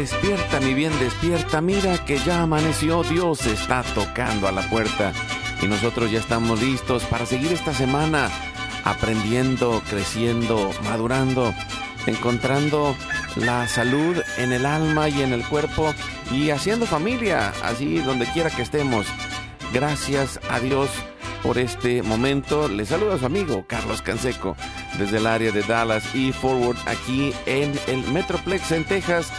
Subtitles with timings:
[0.00, 1.60] Despierta, mi bien, despierta.
[1.60, 3.02] Mira que ya amaneció.
[3.02, 5.12] Dios está tocando a la puerta.
[5.60, 8.30] Y nosotros ya estamos listos para seguir esta semana
[8.82, 11.52] aprendiendo, creciendo, madurando,
[12.06, 12.96] encontrando
[13.36, 15.92] la salud en el alma y en el cuerpo
[16.32, 19.06] y haciendo familia, así donde quiera que estemos.
[19.74, 20.88] Gracias a Dios
[21.42, 22.68] por este momento.
[22.68, 24.56] Le saluda a su amigo Carlos Canseco
[24.98, 29.30] desde el área de Dallas y Forward aquí en el Metroplex en Texas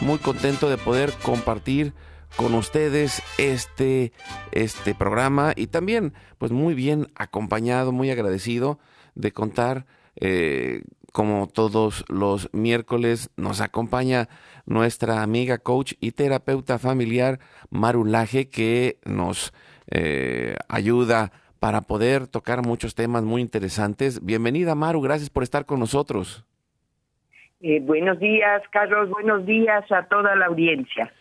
[0.00, 1.92] muy contento de poder compartir
[2.36, 4.12] con ustedes este,
[4.52, 8.78] este programa y también pues muy bien acompañado, muy agradecido
[9.14, 14.28] de contar eh, como todos los miércoles nos acompaña
[14.66, 19.52] nuestra amiga coach y terapeuta familiar Marulaje que nos
[19.88, 24.24] eh, ayuda para poder tocar muchos temas muy interesantes.
[24.24, 26.44] Bienvenida Maru, gracias por estar con nosotros.
[27.62, 29.10] Eh, buenos días, Carlos.
[29.10, 31.12] Buenos días a toda la audiencia.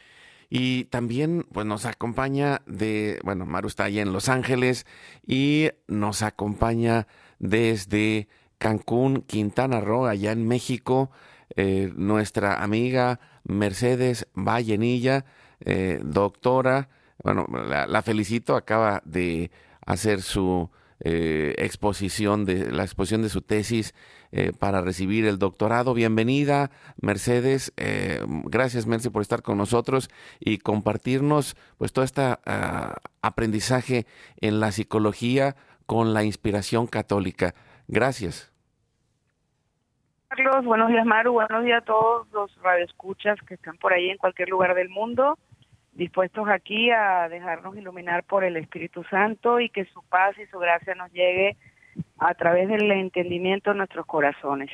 [0.50, 4.86] Y también pues nos acompaña de, bueno, Maru está ahí en Los Ángeles
[5.28, 7.08] y nos acompaña
[7.40, 11.12] desde Cancún, Quintana Roo, allá en México,
[11.56, 15.25] eh, nuestra amiga Mercedes Vallenilla,
[15.63, 16.88] eh, doctora.
[17.22, 19.52] Bueno, la, felicito, acaba de
[19.86, 20.69] hacer su
[21.02, 23.94] exposición de la exposición de su tesis
[24.31, 25.94] eh, para recibir el doctorado.
[25.94, 26.69] Bienvenida,
[27.01, 27.73] Mercedes.
[27.78, 30.09] Eh, gracias, Mercedes, por estar con nosotros
[30.40, 32.22] y compartirnos pues todo este
[33.22, 34.06] aprendizaje
[34.41, 37.56] en la psicología con la inspiración católica.
[37.88, 38.53] Gracias.
[40.29, 44.18] Carlos, buenos días Maru, buenos días a todos los radioescuchas que están por ahí en
[44.18, 45.39] cualquier lugar del mundo,
[45.94, 50.59] dispuestos aquí a dejarnos iluminar por el Espíritu Santo y que su paz y su
[50.59, 51.57] gracia nos llegue
[52.19, 54.69] a través del entendimiento de nuestros corazones.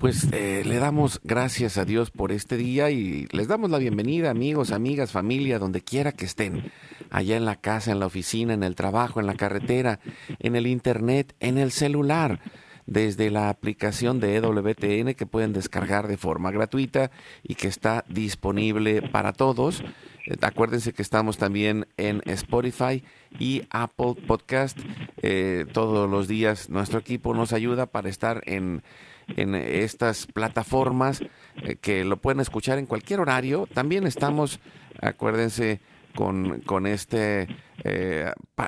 [0.00, 4.30] Pues eh, le damos gracias a Dios por este día y les damos la bienvenida,
[4.30, 6.70] amigos, amigas, familia, donde quiera que estén,
[7.10, 9.98] allá en la casa, en la oficina, en el trabajo, en la carretera,
[10.38, 12.38] en el internet, en el celular,
[12.86, 17.10] desde la aplicación de EWTN que pueden descargar de forma gratuita
[17.42, 19.82] y que está disponible para todos.
[20.28, 23.02] Eh, acuérdense que estamos también en Spotify
[23.38, 24.78] y Apple Podcast.
[25.22, 28.82] Eh, todos los días nuestro equipo nos ayuda para estar en,
[29.36, 31.22] estas plataformas
[31.62, 33.66] eh, que lo pueden escuchar en cualquier horario.
[33.72, 34.60] También estamos,
[35.00, 35.80] acuérdense,
[36.14, 37.48] con, con este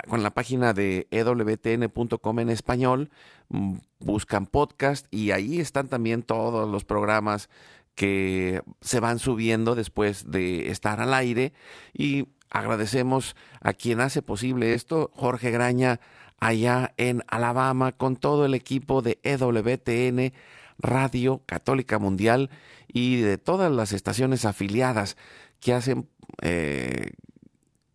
[0.09, 3.11] con la página de ewtn.com en español
[3.49, 7.49] mm, buscan podcast y ahí están también todos los programas
[7.95, 11.53] que se van subiendo después de estar al aire
[11.93, 16.01] y agradecemos a quien hace posible esto, Jorge Graña,
[16.39, 20.33] allá en Alabama, con todo el equipo de EWTN,
[20.79, 22.51] Radio Católica Mundial
[22.89, 25.17] y de todas las estaciones afiliadas
[25.61, 26.09] que hacen
[26.43, 27.13] eh,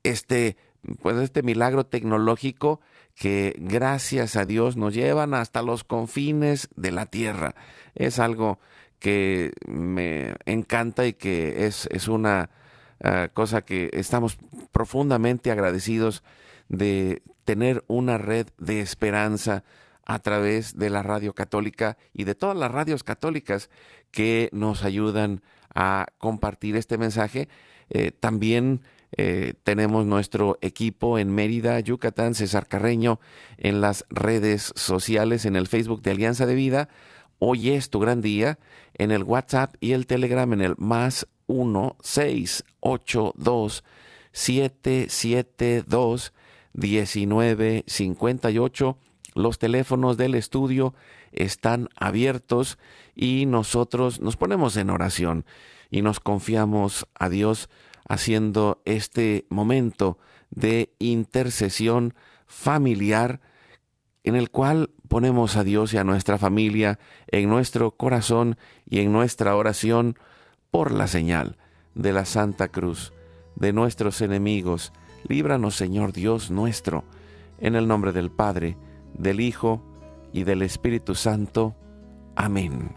[0.03, 0.57] este,
[1.01, 2.79] pues este milagro tecnológico
[3.15, 7.55] que gracias a Dios nos llevan hasta los confines de la tierra.
[7.95, 8.59] Es algo
[8.99, 12.49] que me encanta y que es, es una
[13.03, 14.37] ah, cosa que estamos
[14.71, 16.23] profundamente agradecidos
[16.69, 19.63] de tener una red de esperanza
[20.05, 23.69] a través de la radio católica y de todas las radios católicas
[24.11, 25.41] que nos ayudan
[25.73, 27.49] a compartir este mensaje.
[27.89, 28.81] Eh, también
[29.17, 33.19] eh, tenemos nuestro equipo en Mérida, Yucatán, César Carreño,
[33.57, 36.89] en las redes sociales, en el Facebook de Alianza de Vida,
[37.47, 38.57] Hoy es tu gran día
[38.95, 43.83] en el WhatsApp y el Telegram en el más 1 682
[44.31, 46.33] 772
[46.73, 48.97] 1958.
[49.35, 50.95] Los teléfonos del estudio
[51.33, 52.79] están abiertos
[53.13, 55.45] y nosotros nos ponemos en oración
[55.91, 57.69] y nos confiamos a Dios
[58.09, 60.17] haciendo este momento
[60.49, 62.15] de intercesión
[62.47, 63.39] familiar
[64.25, 68.57] en el cual ponemos a Dios y a nuestra familia en nuestro corazón
[68.89, 70.17] y en nuestra oración
[70.71, 71.57] por la señal
[71.93, 73.13] de la Santa Cruz
[73.55, 74.91] de nuestros enemigos.
[75.27, 77.03] Líbranos, Señor Dios nuestro,
[77.59, 78.77] en el nombre del Padre,
[79.13, 79.81] del Hijo
[80.33, 81.75] y del Espíritu Santo.
[82.35, 82.95] Amén.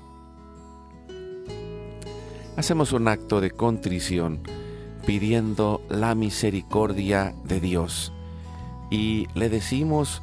[2.56, 4.40] Hacemos un acto de contrición
[5.06, 8.14] pidiendo la misericordia de Dios
[8.90, 10.22] y le decimos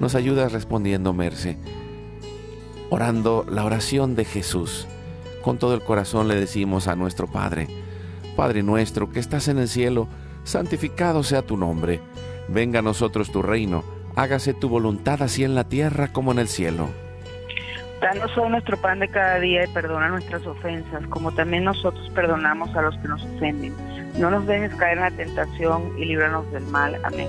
[0.00, 1.56] Nos ayudas respondiendo, Merce,
[2.90, 4.86] orando la oración de Jesús.
[5.42, 7.68] Con todo el corazón le decimos a nuestro Padre,
[8.36, 10.08] Padre nuestro que estás en el cielo,
[10.44, 12.00] santificado sea tu nombre.
[12.48, 13.82] Venga a nosotros tu reino,
[14.14, 16.88] hágase tu voluntad así en la tierra como en el cielo.
[18.00, 22.74] Danos hoy nuestro pan de cada día y perdona nuestras ofensas, como también nosotros perdonamos
[22.76, 23.74] a los que nos ofenden.
[24.18, 27.00] No nos dejes caer en la tentación y líbranos del mal.
[27.04, 27.28] Amén.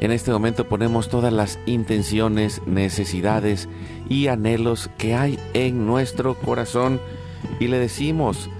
[0.00, 3.68] En este momento ponemos todas las intenciones, necesidades
[4.08, 7.00] y anhelos que hay en nuestro corazón
[7.60, 8.50] y le decimos,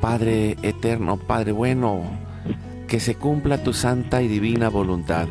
[0.00, 2.02] Padre eterno, Padre bueno,
[2.88, 5.28] que se cumpla tu santa y divina voluntad.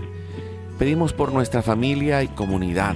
[0.80, 2.96] Pedimos por nuestra familia y comunidad,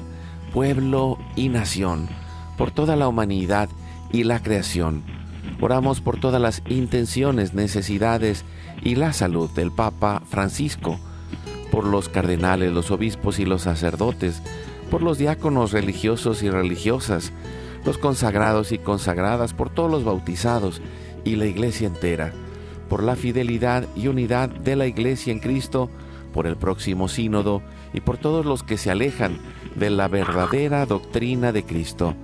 [0.53, 2.09] pueblo y nación,
[2.57, 3.69] por toda la humanidad
[4.11, 5.03] y la creación.
[5.61, 8.43] Oramos por todas las intenciones, necesidades
[8.81, 10.99] y la salud del Papa Francisco,
[11.71, 14.41] por los cardenales, los obispos y los sacerdotes,
[14.89, 17.31] por los diáconos religiosos y religiosas,
[17.85, 20.81] los consagrados y consagradas, por todos los bautizados
[21.23, 22.33] y la iglesia entera,
[22.89, 25.89] por la fidelidad y unidad de la iglesia en Cristo,
[26.33, 27.61] por el próximo sínodo
[27.93, 29.37] y por todos los que se alejan
[29.75, 32.15] de la verdadera doctrina de Cristo.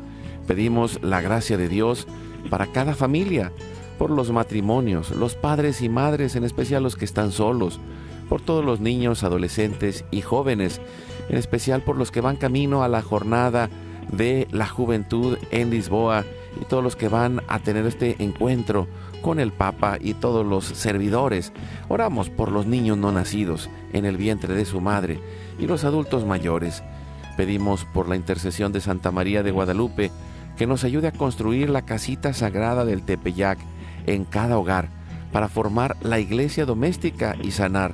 [0.48, 2.08] Pedimos la gracia de Dios
[2.50, 3.52] para cada familia,
[3.98, 7.80] por los matrimonios, los padres y madres, en especial los que están solos,
[8.30, 10.82] por todos los niños, adolescentes y jóvenes,
[11.30, 13.70] en especial por los que van camino a la jornada
[14.12, 16.26] de la juventud en Lisboa
[16.62, 18.88] y todos los que van a tener este encuentro
[19.22, 21.52] con el Papa y todos los servidores.
[21.88, 25.20] Oramos por los niños no nacidos en el vientre de su madre
[25.58, 26.84] y los adultos mayores.
[27.36, 30.12] Pedimos por la intercesión de Santa María de Guadalupe
[30.58, 33.60] que nos ayude a construir la casita sagrada del Tepeyac
[34.06, 34.90] en cada hogar
[35.32, 37.94] para formar la iglesia doméstica y sanar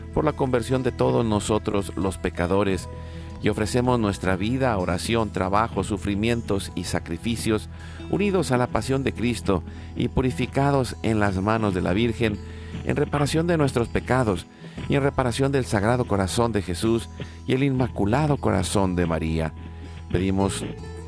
[0.13, 2.89] por la conversión de todos nosotros los pecadores,
[3.43, 7.69] y ofrecemos nuestra vida, oración, trabajo, sufrimientos y sacrificios
[8.09, 9.63] unidos a la pasión de Cristo
[9.95, 12.37] y purificados en las manos de la Virgen
[12.85, 14.45] en reparación de nuestros pecados
[14.89, 17.09] y en reparación del Sagrado Corazón de Jesús
[17.47, 19.53] y el Inmaculado Corazón de María.
[20.11, 20.63] Pedimos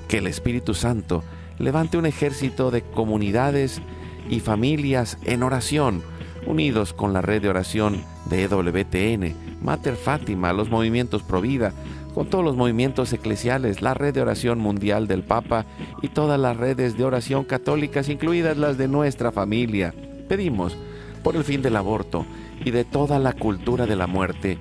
[0.07, 1.23] que el Espíritu Santo
[1.59, 3.81] levante un ejército de comunidades
[4.29, 6.01] y familias en oración,
[6.45, 11.73] unidos con la red de oración de EWTN, Mater Fátima, los movimientos Provida,
[12.13, 15.65] con todos los movimientos eclesiales, la red de oración mundial del Papa
[16.01, 19.93] y todas las redes de oración católicas, incluidas las de nuestra familia.
[20.27, 20.77] Pedimos
[21.23, 22.25] por el fin del aborto
[22.63, 24.59] y de toda la cultura de la muerte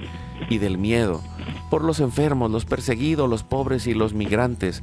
[0.49, 1.21] y del miedo,
[1.71, 4.83] por los enfermos, los perseguidos, los pobres y los migrantes,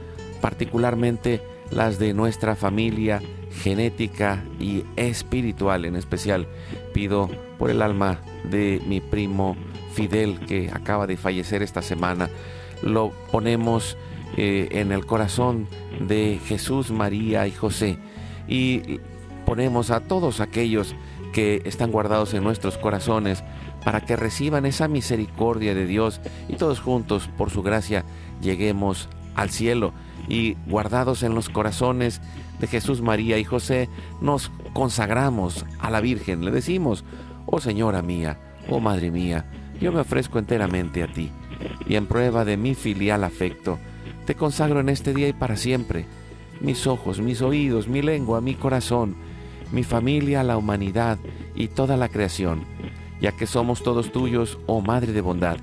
[0.41, 3.21] particularmente las de nuestra familia
[3.63, 6.47] genética y espiritual en especial.
[6.93, 8.19] Pido por el alma
[8.49, 9.55] de mi primo
[9.93, 12.29] Fidel que acaba de fallecer esta semana.
[12.81, 13.97] Lo ponemos
[14.37, 15.67] eh, en el corazón
[15.99, 17.97] de Jesús, María y José
[18.47, 18.99] y
[19.45, 20.95] ponemos a todos aquellos
[21.33, 23.43] que están guardados en nuestros corazones
[23.83, 28.05] para que reciban esa misericordia de Dios y todos juntos, por su gracia,
[28.41, 29.93] lleguemos al cielo
[30.27, 32.21] y guardados en los corazones
[32.59, 33.89] de Jesús, María y José,
[34.21, 36.45] nos consagramos a la Virgen.
[36.45, 37.03] Le decimos,
[37.45, 39.45] oh Señora mía, oh Madre mía,
[39.79, 41.31] yo me ofrezco enteramente a ti
[41.87, 43.79] y en prueba de mi filial afecto,
[44.25, 46.05] te consagro en este día y para siempre
[46.59, 49.15] mis ojos, mis oídos, mi lengua, mi corazón,
[49.71, 51.17] mi familia, la humanidad
[51.55, 52.63] y toda la creación,
[53.19, 55.57] ya que somos todos tuyos, oh Madre de bondad.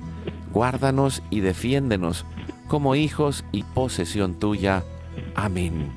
[0.53, 2.25] Guárdanos y defiéndenos
[2.69, 4.85] como hijos y posesión tuya.
[5.35, 5.91] Amén.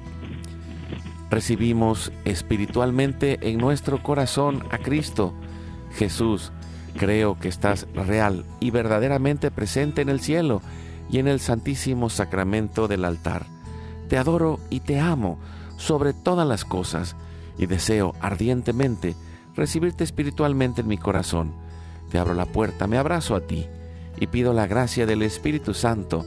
[1.29, 5.33] Recibimos espiritualmente en nuestro corazón a Cristo.
[5.93, 6.51] Jesús,
[6.97, 10.61] creo que estás real y verdaderamente presente en el cielo
[11.09, 13.45] y en el santísimo sacramento del altar.
[14.09, 15.39] Te adoro y te amo
[15.77, 17.15] sobre todas las cosas
[17.57, 19.15] y deseo ardientemente
[19.55, 21.53] recibirte espiritualmente en mi corazón.
[22.09, 23.67] Te abro la puerta, me abrazo a ti
[24.19, 26.25] y pido la gracia del Espíritu Santo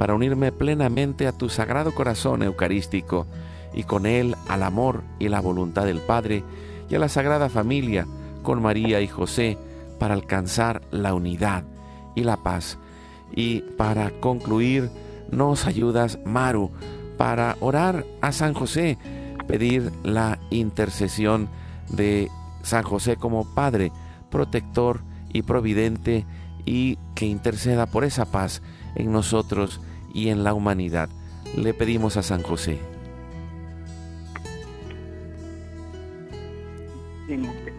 [0.00, 3.26] para unirme plenamente a tu sagrado corazón eucarístico
[3.74, 6.42] y con él al amor y la voluntad del Padre
[6.88, 8.06] y a la Sagrada Familia
[8.42, 9.58] con María y José
[9.98, 11.64] para alcanzar la unidad
[12.14, 12.78] y la paz.
[13.36, 14.90] Y para concluir,
[15.30, 16.70] nos ayudas, Maru,
[17.18, 18.96] para orar a San José
[19.46, 21.50] pedir la intercesión
[21.90, 22.30] de
[22.62, 23.92] San José como Padre,
[24.30, 26.24] protector y providente
[26.64, 28.62] y que interceda por esa paz
[28.94, 31.08] en nosotros y en la humanidad.
[31.56, 32.78] Le pedimos a San José.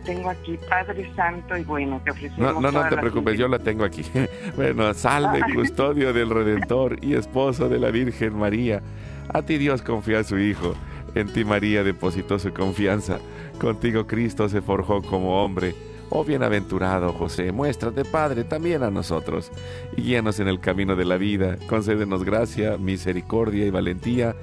[0.05, 2.55] Tengo aquí Padre Santo y bueno, te ofrecemos.
[2.55, 4.03] No, no, no te preocupes, yo la tengo aquí.
[4.55, 8.81] bueno, salve, custodio del Redentor y esposo de la Virgen María.
[9.29, 10.75] A ti Dios confía a su Hijo
[11.15, 13.19] en ti María depositó su confianza.
[13.59, 15.75] Contigo Cristo se forjó como hombre.
[16.13, 19.49] Oh bienaventurado José, muéstrate Padre también a nosotros
[19.95, 21.55] y guíanos en el camino de la vida.
[21.69, 24.35] Concédenos gracia, misericordia y valentía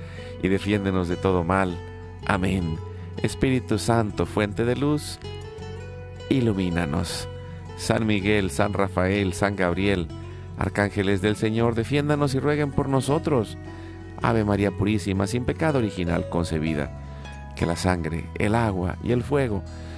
[0.43, 1.77] y defiéndenos de todo mal.
[2.27, 2.79] Amén.
[3.23, 5.19] Espíritu Santo, fuente de luz,
[6.31, 7.29] ilumínanos.
[7.77, 10.09] San Miguel, San Rafael, San Gabriel,
[10.57, 13.59] arcángeles del Señor, defiéndanos y rueguen por nosotros.
[14.23, 19.63] Ave María Purísima, sin pecado original concebida, que la sangre, el agua y el fuego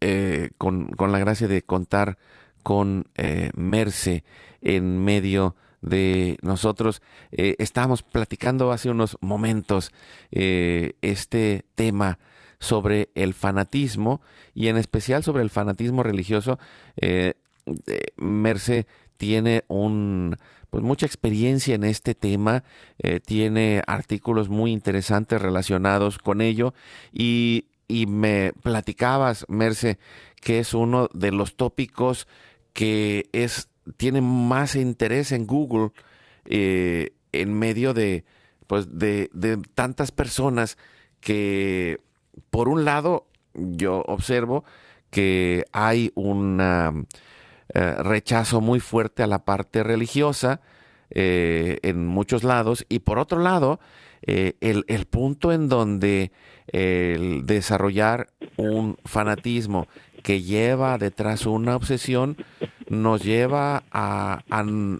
[0.00, 2.18] eh, con, la gracia de contar
[2.62, 4.24] con eh, Merce
[4.60, 9.92] en medio de nosotros, eh, estábamos platicando hace unos momentos
[10.30, 12.18] este tema
[12.58, 14.20] sobre el fanatismo
[14.54, 16.58] y en especial sobre el fanatismo religioso.
[18.16, 18.86] Merce
[19.16, 20.36] tiene un
[20.70, 22.64] pues mucha experiencia en este tema,
[23.24, 26.74] tiene artículos muy interesantes relacionados con ello
[27.12, 29.98] y, y me platicabas, Merce,
[30.40, 32.26] que es uno de los tópicos
[32.72, 35.92] que es tiene más interés en Google
[36.44, 38.24] eh, en medio de
[38.66, 40.76] pues de, de tantas personas
[41.20, 42.00] que
[42.50, 44.64] por un lado yo observo
[45.10, 47.06] que hay un
[47.74, 50.60] eh, rechazo muy fuerte a la parte religiosa
[51.10, 53.80] eh, en muchos lados y por otro lado
[54.22, 56.30] eh, el, el, punto en donde
[56.68, 59.86] el desarrollar un fanatismo
[60.22, 62.36] que lleva detrás una obsesión
[62.88, 64.42] nos lleva a,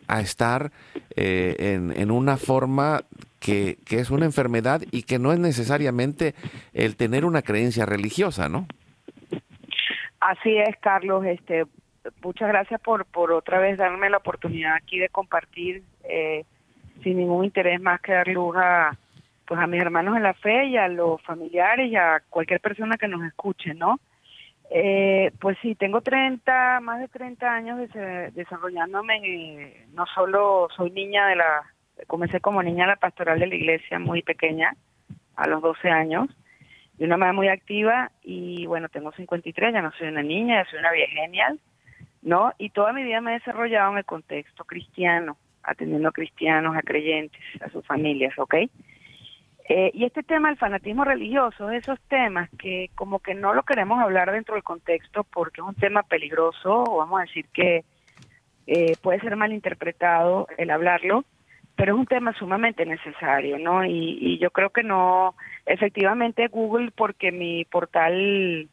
[0.08, 0.70] a, estar
[1.16, 3.02] en, en, una forma
[3.40, 6.34] que, que, es una enfermedad y que no es necesariamente
[6.72, 8.66] el tener una creencia religiosa, ¿no?
[10.20, 11.24] Así es, Carlos.
[11.24, 11.66] Este,
[12.22, 16.44] muchas gracias por, por otra vez darme la oportunidad aquí de compartir eh,
[17.02, 18.96] sin ningún interés más que dar luz a,
[19.46, 22.96] pues a mis hermanos en la fe y a los familiares y a cualquier persona
[22.96, 24.00] que nos escuche, ¿no?
[24.70, 31.28] Eh, pues sí, tengo 30, más de 30 años de, desarrollándome, no solo soy niña
[31.28, 31.62] de la,
[32.08, 34.74] comencé como niña de la pastoral de la iglesia muy pequeña,
[35.36, 36.28] a los 12 años,
[36.94, 40.70] de una manera muy activa y bueno, tengo 53, ya no soy una niña, ya
[40.70, 41.60] soy una vieja genial,
[42.22, 42.52] ¿no?
[42.58, 46.82] Y toda mi vida me he desarrollado en el contexto cristiano, atendiendo a cristianos, a
[46.82, 48.54] creyentes, a sus familias, ¿ok?
[49.68, 54.00] Eh, y este tema del fanatismo religioso, esos temas que como que no lo queremos
[54.00, 57.84] hablar dentro del contexto porque es un tema peligroso, o vamos a decir que
[58.68, 61.24] eh, puede ser malinterpretado el hablarlo,
[61.74, 63.84] pero es un tema sumamente necesario, ¿no?
[63.84, 65.34] Y, y yo creo que no,
[65.66, 68.68] efectivamente Google, porque mi portal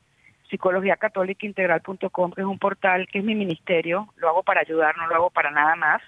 [0.50, 5.15] psicologiacatólicaintegral.com, que es un portal que es mi ministerio, lo hago para ayudar, no lo
[5.15, 6.01] hago para nada más.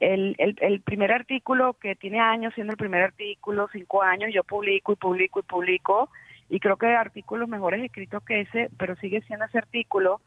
[0.00, 4.42] El, el, el primer artículo que tiene años siendo el primer artículo, cinco años, yo
[4.44, 6.10] publico y publico y publico,
[6.48, 10.20] y creo que artículos mejores escritos que ese, pero sigue siendo ese artículo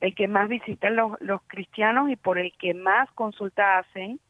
[0.00, 4.20] el que más visitan los, los cristianos y por el que más consulta hacen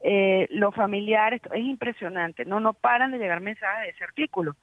[0.00, 4.54] eh, los familiares, es impresionante, no, no paran de llegar mensajes de ese artículo.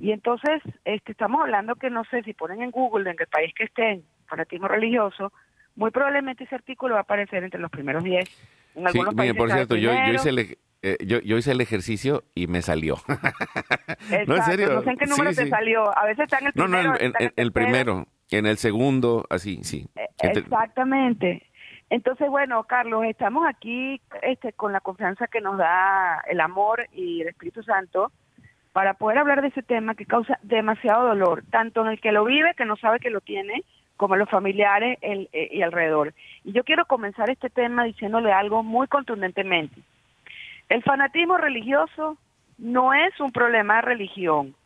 [0.00, 3.54] Y entonces este, estamos hablando que no sé si ponen en Google, en el país
[3.54, 5.32] que estén, fanatismo religioso,
[5.76, 8.28] muy probablemente ese artículo va a aparecer entre los primeros 10.
[8.74, 12.46] En sí, por cierto, yo, yo, hice el, eh, yo, yo, hice el ejercicio y
[12.46, 12.96] me salió.
[14.26, 14.72] no, en serio.
[14.74, 15.96] No sé en qué número te salió.
[15.96, 16.82] A veces está en el primero.
[16.82, 19.86] No, no, en, en, el primero, en el segundo, así, sí.
[19.96, 21.46] Eh, exactamente.
[21.90, 27.20] Entonces, bueno, Carlos, estamos aquí este, con la confianza que nos da el amor y
[27.20, 28.10] el Espíritu Santo
[28.72, 32.24] para poder hablar de ese tema que causa demasiado dolor, tanto en el que lo
[32.24, 33.62] vive, que no sabe que lo tiene,
[34.02, 36.12] como los familiares el, eh, y alrededor.
[36.42, 39.80] Y yo quiero comenzar este tema diciéndole algo muy contundentemente.
[40.68, 42.16] El fanatismo religioso
[42.58, 44.56] no es un problema de religión.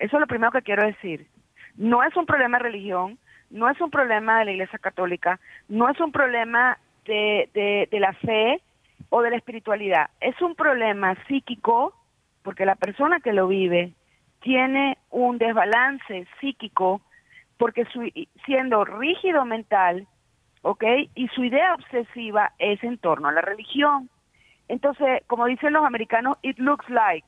[0.00, 1.28] Eso es lo primero que quiero decir.
[1.76, 3.18] No es un problema de religión,
[3.50, 7.48] no es un problema de la Iglesia Católica, no es un problema de,
[7.88, 8.60] de, la fe
[9.10, 11.94] o de la espiritualidad, es un problema psíquico
[12.42, 13.92] porque la persona que lo vive
[14.40, 17.00] tiene un desbalance psíquico
[17.58, 18.10] porque su,
[18.44, 20.06] siendo rígido mental,
[20.62, 20.84] ¿ok?
[21.14, 24.10] Y su idea obsesiva es en torno a la religión.
[24.68, 27.26] Entonces, como dicen los americanos, it looks like,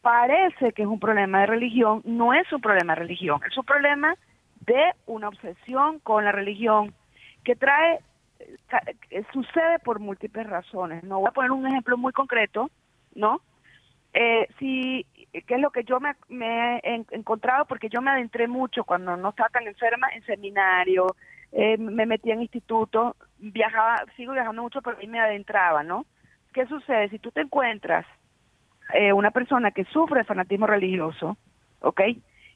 [0.00, 3.64] parece que es un problema de religión, no es un problema de religión, es un
[3.64, 4.16] problema
[4.66, 6.92] de una obsesión con la religión
[7.44, 8.00] que trae,
[9.32, 11.04] sucede por múltiples razones.
[11.04, 12.70] No voy a poner un ejemplo muy concreto,
[13.14, 13.40] ¿no?
[14.14, 18.84] Eh, si, que es lo que yo me, he encontrado, porque yo me adentré mucho
[18.84, 21.16] cuando no estaba tan enferma en seminario,
[21.52, 26.06] eh, me metí en instituto, viajaba, sigo viajando mucho, pero ahí me adentraba, ¿no?
[26.52, 27.08] ¿Qué sucede?
[27.08, 28.06] Si tú te encuentras
[28.94, 31.36] eh, una persona que sufre de fanatismo religioso,
[31.80, 32.00] ¿ok?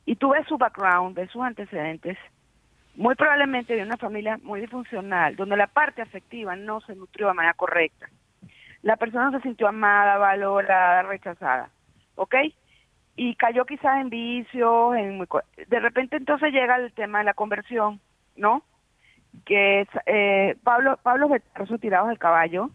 [0.06, 2.16] y tú ves su background, ves sus antecedentes,
[2.94, 7.34] muy probablemente de una familia muy disfuncional, donde la parte afectiva no se nutrió de
[7.34, 8.08] manera correcta.
[8.82, 11.68] La persona se sintió amada, valorada, rechazada,
[12.14, 12.36] ¿ok?
[13.16, 15.26] Y cayó quizás en vicios, en
[15.68, 18.00] de repente entonces llega el tema de la conversión,
[18.36, 18.62] ¿no?
[19.44, 22.70] Que eh, Pablo, Pablo Betarzo tirados del caballo,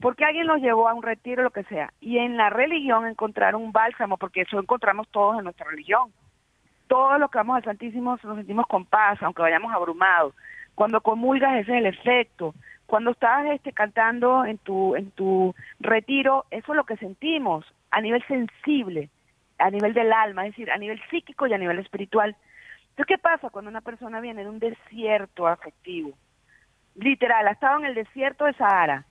[0.00, 1.92] porque alguien los llevó a un retiro, lo que sea.
[2.00, 6.12] Y en la religión encontraron un bálsamo, porque eso encontramos todos en nuestra religión
[6.92, 10.34] todos los que vamos al Santísimo nos sentimos con paz, aunque vayamos abrumados.
[10.74, 12.54] Cuando comulgas ese es el efecto.
[12.84, 18.02] Cuando estás este, cantando en tu, en tu retiro, eso es lo que sentimos a
[18.02, 19.08] nivel sensible,
[19.62, 22.36] a nivel del alma, es decir, a nivel psíquico y a nivel espiritual.
[22.90, 26.12] Entonces, ¿qué pasa cuando una persona viene de un desierto afectivo?
[26.94, 29.04] literal, ha estado en el desierto de Sahara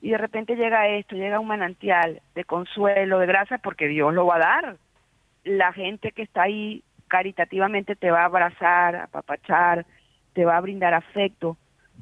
[0.00, 4.26] y de repente llega esto, llega un manantial de consuelo, de gracia, porque Dios lo
[4.26, 4.76] va a dar.
[5.44, 9.86] La gente que está ahí caritativamente te va a abrazar, a papachar,
[10.32, 11.56] te va a brindar afecto.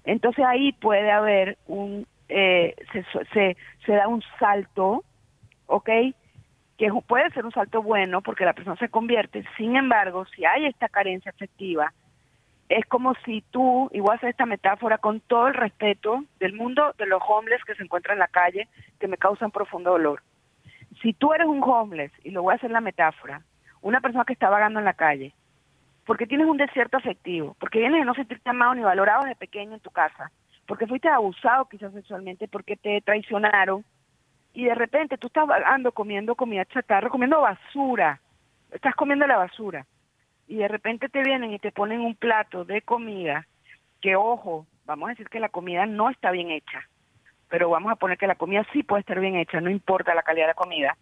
[0.04, 5.04] Entonces ahí puede haber un, eh, se, se, se da un salto,
[5.66, 5.90] ¿ok?
[6.78, 9.44] Que puede ser un salto bueno porque la persona se convierte.
[9.56, 11.92] Sin embargo, si hay esta carencia afectiva,
[12.68, 16.54] es como si tú, y voy a hacer esta metáfora con todo el respeto del
[16.54, 20.22] mundo de los homeless que se encuentran en la calle, que me causan profundo dolor.
[21.02, 23.42] Si tú eres un homeless, y lo voy a hacer la metáfora,
[23.82, 25.34] una persona que está vagando en la calle,
[26.06, 29.74] porque tienes un desierto afectivo, porque vienes de no sentirte amado ni valorado desde pequeño
[29.74, 30.30] en tu casa,
[30.66, 33.84] porque fuiste abusado quizás sexualmente, porque te traicionaron,
[34.54, 38.20] y de repente tú estás vagando comiendo comida chatarra, comiendo basura,
[38.70, 39.84] estás comiendo la basura
[40.46, 43.46] y de repente te vienen y te ponen un plato de comida
[44.00, 46.88] que, ojo, vamos a decir que la comida no está bien hecha,
[47.48, 50.22] pero vamos a poner que la comida sí puede estar bien hecha, no importa la
[50.22, 50.96] calidad de la comida.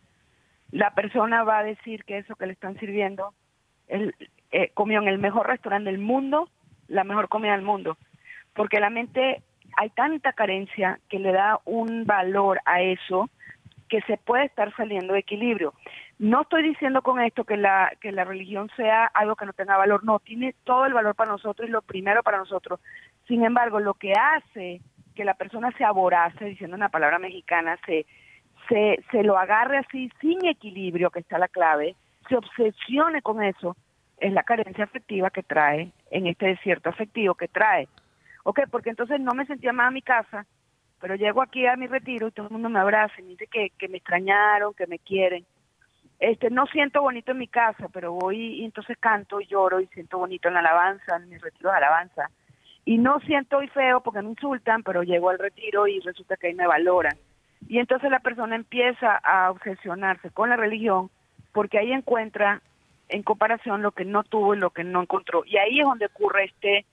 [0.70, 3.34] La persona va a decir que eso que le están sirviendo,
[3.88, 4.14] él
[4.50, 6.48] eh, comió en el mejor restaurante del mundo,
[6.88, 7.98] la mejor comida del mundo,
[8.54, 9.42] porque la mente
[9.76, 13.28] hay tanta carencia que le da un valor a eso
[13.92, 15.74] que se puede estar saliendo de equilibrio.
[16.18, 19.76] No estoy diciendo con esto que la, que la religión sea algo que no tenga
[19.76, 22.80] valor, no, tiene todo el valor para nosotros y lo primero para nosotros.
[23.28, 24.80] Sin embargo, lo que hace
[25.14, 28.06] que la persona se aborace, diciendo una palabra mexicana, se,
[28.66, 31.94] se, se lo agarre así sin equilibrio, que está la clave,
[32.30, 33.76] se obsesione con eso,
[34.16, 37.88] es la carencia afectiva que trae, en este desierto afectivo que trae.
[38.44, 40.46] Ok, porque entonces no me sentía más a mi casa,
[41.02, 43.48] pero llego aquí a mi retiro y todo el mundo me abraza y me dice
[43.48, 45.44] que, que me extrañaron, que me quieren.
[46.20, 49.88] Este, no siento bonito en mi casa, pero voy y entonces canto y lloro y
[49.88, 52.30] siento bonito en la alabanza, en mi retiro de alabanza.
[52.84, 56.46] Y no siento hoy feo porque me insultan, pero llego al retiro y resulta que
[56.46, 57.16] ahí me valoran.
[57.68, 61.10] Y entonces la persona empieza a obsesionarse con la religión
[61.52, 62.62] porque ahí encuentra
[63.08, 65.42] en comparación lo que no tuvo y lo que no encontró.
[65.46, 66.86] Y ahí es donde ocurre este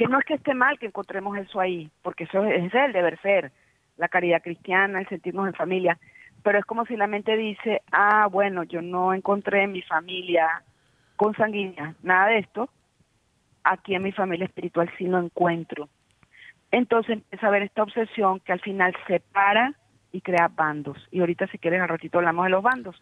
[0.00, 3.20] que no es que esté mal que encontremos eso ahí, porque eso es el deber
[3.20, 3.52] ser,
[3.98, 5.98] la caridad cristiana, el sentirnos en familia,
[6.42, 10.62] pero es como si la mente dice, ah, bueno, yo no encontré en mi familia
[11.16, 12.70] consanguínea nada de esto,
[13.62, 15.90] aquí en mi familia espiritual sí lo encuentro.
[16.70, 19.74] Entonces empieza a haber esta obsesión que al final separa
[20.12, 20.96] y crea bandos.
[21.10, 22.96] Y ahorita si quieres al ratito hablamos de los bandos.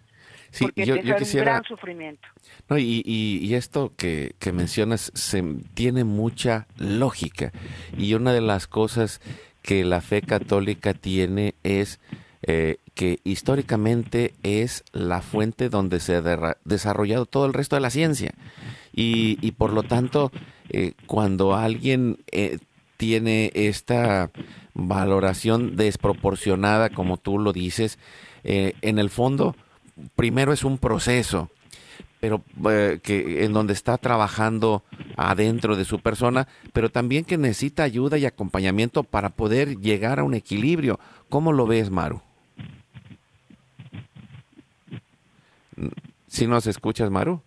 [0.51, 1.53] Sí, porque yo, yo quisiera...
[1.53, 2.29] un gran sufrimiento.
[2.69, 5.43] No, y, y- y esto que, que mencionas se,
[5.75, 7.53] tiene mucha lógica.
[7.97, 9.21] Y una de las cosas
[9.63, 12.01] que la fe católica tiene es
[12.43, 17.91] eh, que históricamente es la fuente donde se ha desarrollado todo el resto de la
[17.91, 18.33] ciencia.
[18.95, 20.33] Y, y por lo tanto,
[20.71, 22.59] eh, cuando alguien eh,
[22.97, 24.31] tiene esta
[24.79, 27.99] valoración desproporcionada, como tú lo dices,
[28.45, 29.55] eh, en el fondo,
[30.17, 31.51] primero es un proceso
[32.21, 34.83] pero eh, que en donde está trabajando
[35.17, 40.25] adentro de su persona, pero también que necesita ayuda y acompañamiento para poder llegar a
[40.25, 40.99] un equilibrio.
[41.29, 42.21] ¿Cómo lo ves, Maru?
[46.27, 47.41] Si nos escuchas, Maru.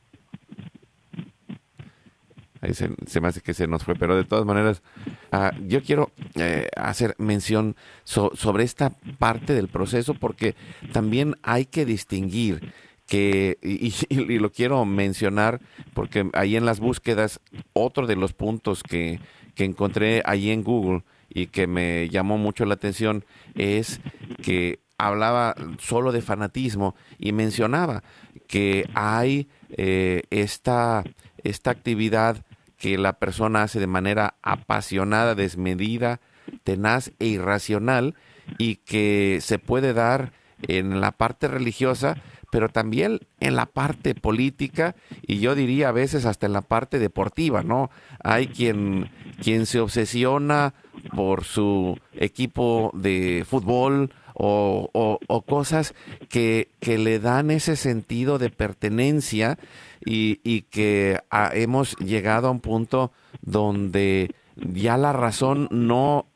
[2.62, 4.84] Ahí se, me hace que se nos fue, pero de todas maneras,
[5.32, 10.56] ah, yo quiero eh, hacer mención so- sobre esta parte del proceso porque
[10.94, 12.72] también hay que distinguir
[13.08, 13.58] que,
[14.10, 15.60] y lo quiero mencionar
[15.96, 17.40] porque ahí en las búsquedas,
[17.74, 19.20] otro de los puntos que,
[19.56, 24.02] que encontré ahí en Google y que me llamó mucho la atención es
[24.44, 28.04] que hablaba solo de fanatismo y mencionaba
[28.48, 31.04] que hay eh, esta,
[31.44, 32.46] esta actividad
[32.82, 36.20] que la persona hace de manera apasionada, desmedida,
[36.64, 38.16] tenaz e irracional
[38.58, 42.18] y que se puede dar en la parte religiosa,
[42.50, 46.98] pero también en la parte política y yo diría a veces hasta en la parte
[46.98, 47.92] deportiva, ¿no?
[48.24, 49.12] Hay quien,
[49.44, 50.74] quien se obsesiona
[51.16, 54.12] por su equipo de fútbol
[54.44, 55.94] o, cosas
[56.30, 59.58] que, que le dan ese sentido de pertenencia
[60.04, 61.20] y, que
[61.54, 66.28] hemos llegado a un punto donde ya la razón no,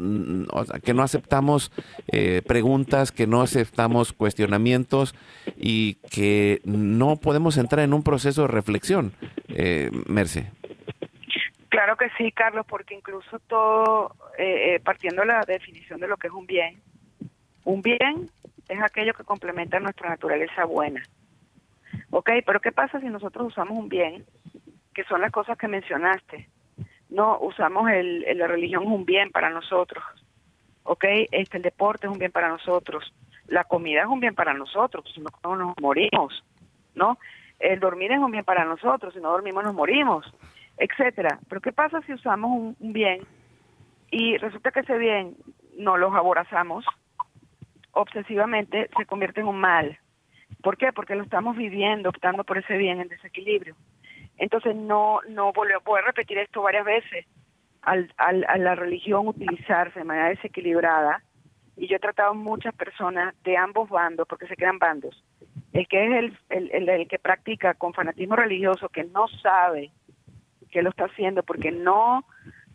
[0.83, 1.71] que no aceptamos
[2.11, 5.15] eh, preguntas, que no aceptamos cuestionamientos
[5.57, 9.13] y que no podemos entrar en un proceso de reflexión,
[9.49, 10.51] eh, Merce.
[11.75, 16.15] Claro que sí, Carlos, porque incluso todo, eh, eh, partiendo de la definición de lo
[16.15, 16.81] que es un bien,
[17.65, 18.29] un bien
[18.69, 21.03] es aquello que complementa nuestra naturaleza buena.
[22.09, 22.29] ¿Ok?
[22.45, 24.25] Pero ¿qué pasa si nosotros usamos un bien,
[24.93, 26.47] que son las cosas que mencionaste?
[27.09, 30.03] no usamos el, la religión es un bien para nosotros,
[30.83, 31.05] ¿ok?
[31.31, 33.13] Este, el deporte es un bien para nosotros,
[33.47, 36.43] la comida es un bien para nosotros, si no nos morimos,
[36.95, 37.17] ¿no?
[37.59, 40.25] El dormir es un bien para nosotros, si no dormimos nos morimos,
[40.77, 41.39] etcétera.
[41.47, 43.21] Pero ¿qué pasa si usamos un, un bien
[44.11, 45.35] y resulta que ese bien
[45.77, 46.85] no lo aborazamos
[47.95, 49.97] obsesivamente, se convierte en un mal?
[50.61, 50.93] ¿Por qué?
[50.93, 53.75] Porque lo estamos viviendo, optando por ese bien en desequilibrio.
[54.37, 57.25] Entonces no, no voy a repetir esto varias veces.
[57.81, 61.21] Al, al, a la religión utilizarse de manera desequilibrada,
[61.77, 65.23] y yo he tratado muchas personas de ambos bandos, porque se quedan bandos.
[65.73, 69.91] El que es el, el, el, que practica con fanatismo religioso, que no sabe
[70.71, 72.25] que lo está haciendo porque no,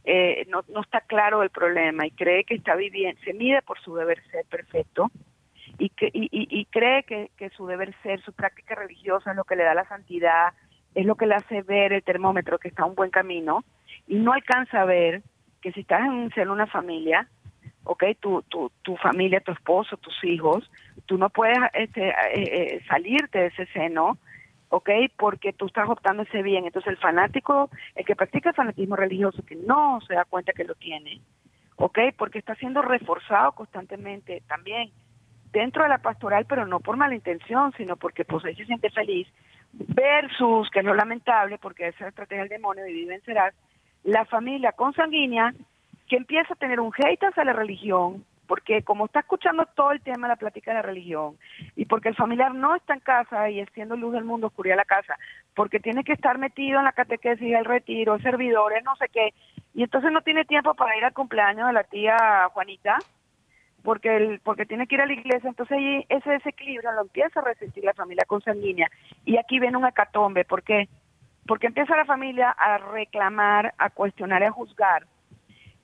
[0.04, 3.78] eh, no, no está claro el problema y cree que está viviendo, se mide por
[3.80, 5.10] su deber ser perfecto
[5.78, 9.44] y, que, y, y, cree que, que su deber ser, su práctica religiosa es lo
[9.44, 10.52] que le da la santidad,
[10.94, 13.64] es lo que le hace ver el termómetro que está un buen camino
[14.06, 15.22] y no alcanza a ver
[15.62, 17.28] que si estás en ser una familia,
[17.84, 20.70] ok, tu, tu, tu familia, tu esposo, tus hijos,
[21.06, 24.18] tú no puedes este, eh, eh, salirte de ese seno,
[24.70, 26.64] ok, porque tú estás optando ese bien.
[26.64, 30.64] Entonces el fanático, el que practica el fanatismo religioso, que no se da cuenta que
[30.64, 31.20] lo tiene,
[31.76, 34.90] ok, porque está siendo reforzado constantemente también
[35.52, 38.90] dentro de la pastoral, pero no por mala intención, sino porque pues él se siente
[38.90, 39.26] feliz,
[39.72, 43.54] versus, que es lo lamentable, porque esa es la estrategia del demonio en Serás,
[44.04, 45.52] la familia consanguínea
[46.08, 50.00] que empieza a tener un hate hacia la religión, porque como está escuchando todo el
[50.00, 51.36] tema de la plática de la religión,
[51.76, 54.84] y porque el familiar no está en casa y siendo luz del mundo, oscuridad la
[54.84, 55.16] casa,
[55.54, 59.34] porque tiene que estar metido en la catequesis, el retiro, servidores, no sé qué,
[59.72, 62.98] y entonces no tiene tiempo para ir al cumpleaños de la tía Juanita,
[63.84, 67.38] porque el, porque tiene que ir a la iglesia, entonces ahí ese desequilibrio lo empieza
[67.38, 68.90] a resistir la familia consanguínea.
[69.24, 70.88] Y aquí viene un hecatombe, ¿por qué?
[71.46, 75.06] Porque empieza la familia a reclamar, a cuestionar a juzgar.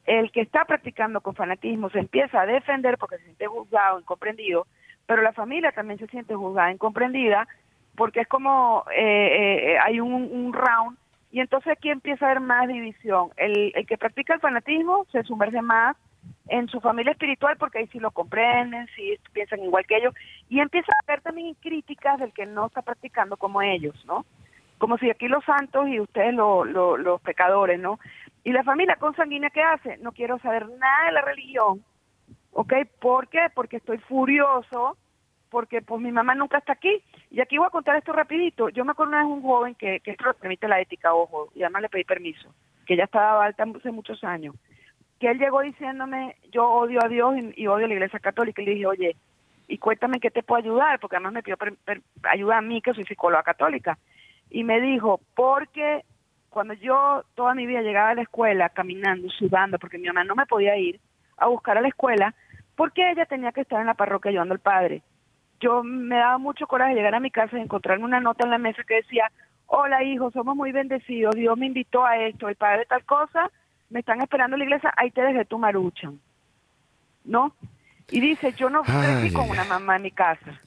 [0.06, 4.66] El que está practicando con fanatismo se empieza a defender porque se siente juzgado, incomprendido,
[5.06, 7.46] pero la familia también se siente juzgada, incomprendida,
[7.96, 10.96] porque es como eh, eh, hay un, un round
[11.32, 13.30] y entonces aquí empieza a haber más división.
[13.36, 15.96] El, el que practica el fanatismo se sumerge más
[16.48, 20.14] en su familia espiritual porque ahí sí lo comprenden, sí piensan igual que ellos
[20.48, 24.24] y empieza a haber también críticas del que no está practicando como ellos, ¿no?
[24.78, 27.98] Como si aquí los santos y ustedes los pecadores, ¿no?
[28.46, 29.96] Y la familia consanguínea, ¿qué hace?
[29.96, 31.82] No quiero saber nada de la religión,
[32.52, 32.74] ¿ok?
[33.00, 33.48] ¿Por qué?
[33.52, 34.96] Porque estoy furioso,
[35.50, 37.02] porque pues mi mamá nunca está aquí.
[37.32, 38.68] Y aquí voy a contar esto rapidito.
[38.68, 41.48] Yo me acuerdo una vez un joven que, que esto lo permite la ética, ojo,
[41.56, 42.54] y además le pedí permiso,
[42.86, 44.54] que ya estaba alta hace muchos años
[45.18, 48.66] que él llegó diciéndome, yo odio a Dios y, odio a la Iglesia Católica, y
[48.66, 49.16] le dije, oye,
[49.66, 51.56] y cuéntame qué te puedo ayudar, porque además me pidió
[52.30, 53.98] ayuda a mí, que soy psicóloga católica.
[54.50, 56.04] Y me dijo, porque
[56.56, 60.34] cuando yo toda mi vida llegaba a la escuela caminando, sudando, porque mi mamá no
[60.34, 60.98] me podía ir
[61.36, 62.34] a buscar a la escuela,
[62.74, 65.02] porque ella tenía que estar en la parroquia ayudando al padre.
[65.60, 68.56] Yo me daba mucho coraje llegar a mi casa y encontrarme una nota en la
[68.56, 69.30] mesa que decía,
[69.66, 73.50] hola hijo, somos muy bendecidos, Dios me invitó a esto, el padre tal cosa,
[73.90, 76.18] me están esperando en la iglesia, ahí te dejé tu maruchan.
[77.22, 77.54] ¿No?
[78.10, 80.58] Y dice, yo no crecí con una mamá en mi casa.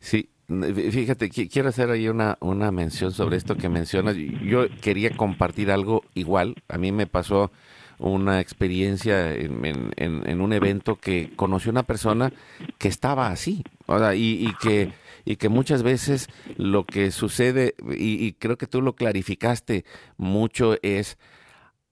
[0.00, 4.16] Sí, fíjate, quiero hacer ahí una, una mención sobre esto que mencionas.
[4.16, 6.54] Yo quería compartir algo igual.
[6.68, 7.50] A mí me pasó
[7.98, 12.32] una experiencia en, en, un evento que conocí una persona
[12.78, 13.64] que estaba así,
[14.14, 14.92] y, y, que
[15.26, 19.84] y que muchas veces lo que sucede, y, creo que tú lo clarificaste
[20.16, 21.18] mucho, es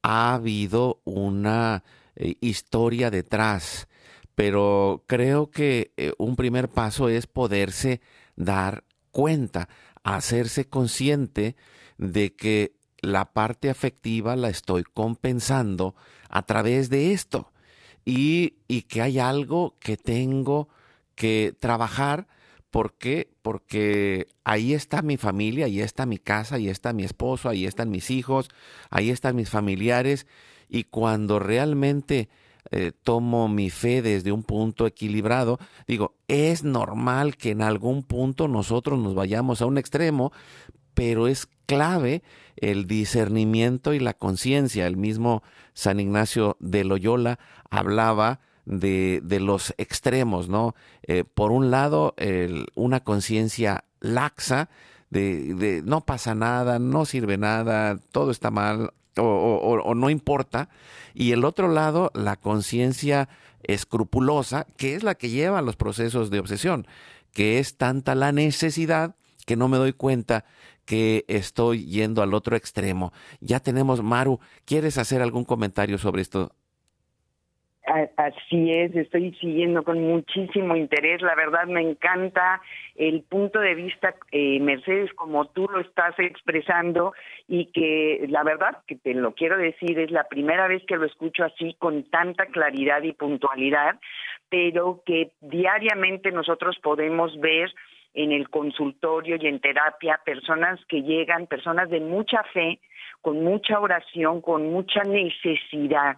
[0.03, 1.83] ha habido una
[2.17, 3.89] eh, historia detrás,
[4.35, 8.01] pero creo que eh, un primer paso es poderse
[8.37, 9.69] dar cuenta,
[10.03, 11.57] hacerse consciente
[11.99, 15.95] de que la parte afectiva la estoy compensando
[16.29, 17.53] a través de esto
[18.05, 20.69] y, y que hay algo que tengo
[21.15, 22.27] que trabajar
[22.75, 23.31] ¿Por qué?
[23.41, 27.89] Porque ahí está mi familia, ahí está mi casa, ahí está mi esposo, ahí están
[27.89, 28.49] mis hijos,
[28.91, 30.27] ahí están mis familiares.
[30.69, 32.29] Y cuando realmente
[32.71, 38.49] eh, tomo mi fe desde un punto equilibrado, digo, es normal que en algún punto
[38.49, 40.33] nosotros nos vayamos a un extremo,
[40.95, 42.23] pero es clave
[42.57, 44.87] el discernimiento y la conciencia.
[44.87, 47.39] El mismo San Ignacio de Loyola
[47.71, 50.75] hablaba de, de los extremos, ¿no?
[51.03, 52.15] Eh, por un lado,
[52.75, 54.69] una conciencia laxa
[55.11, 60.69] de, no pasa nada, no sirve nada, todo está mal o, no importa.
[61.15, 63.29] Y el otro lado, la conciencia
[63.63, 66.87] escrupulosa, que es la que lleva a los procesos de obsesión,
[67.33, 70.45] que es tanta la necesidad que no me doy cuenta
[70.85, 73.13] que estoy yendo al otro extremo.
[73.41, 76.53] Ya tenemos, Maru, ¿quieres hacer algún comentario sobre esto?
[77.87, 81.21] Así es, estoy siguiendo con muchísimo interés.
[81.21, 82.63] La verdad me encanta
[82.97, 87.13] el punto de vista, eh, Mercedes, como tú lo estás expresando
[87.47, 91.05] y que la verdad que te lo quiero decir, es la primera vez que lo
[91.05, 94.01] escucho así con tanta claridad y puntualidad,
[94.49, 97.71] pero que diariamente nosotros podemos ver
[98.15, 102.81] en el consultorio y en terapia personas que llegan, personas de mucha fe,
[103.21, 106.17] con mucha oración, con mucha necesidad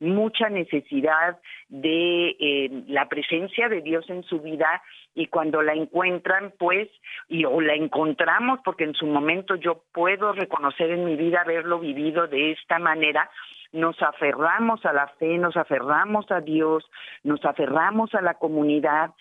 [0.00, 4.82] mucha necesidad de eh, la presencia de Dios en su vida
[5.14, 6.88] y cuando la encuentran, pues,
[7.28, 11.80] y o la encontramos, porque en su momento yo puedo reconocer en mi vida haberlo
[11.80, 13.30] vivido de esta manera,
[13.72, 16.84] nos aferramos a la fe, nos aferramos a Dios,
[17.24, 19.12] nos aferramos a la comunidad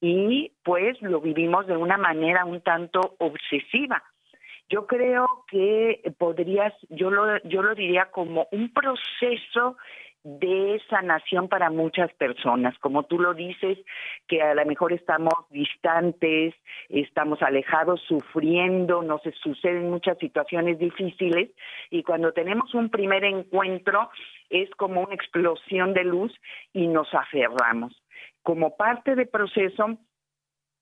[0.00, 4.02] y pues lo vivimos de una manera un tanto obsesiva.
[4.68, 9.76] Yo creo que podrías, yo lo, yo lo diría como un proceso
[10.22, 12.78] de sanación para muchas personas.
[12.78, 13.78] Como tú lo dices,
[14.28, 16.54] que a lo mejor estamos distantes,
[16.88, 21.50] estamos alejados, sufriendo, nos suceden muchas situaciones difíciles
[21.90, 24.10] y cuando tenemos un primer encuentro
[24.50, 26.32] es como una explosión de luz
[26.72, 28.02] y nos aferramos.
[28.42, 29.98] Como parte del proceso,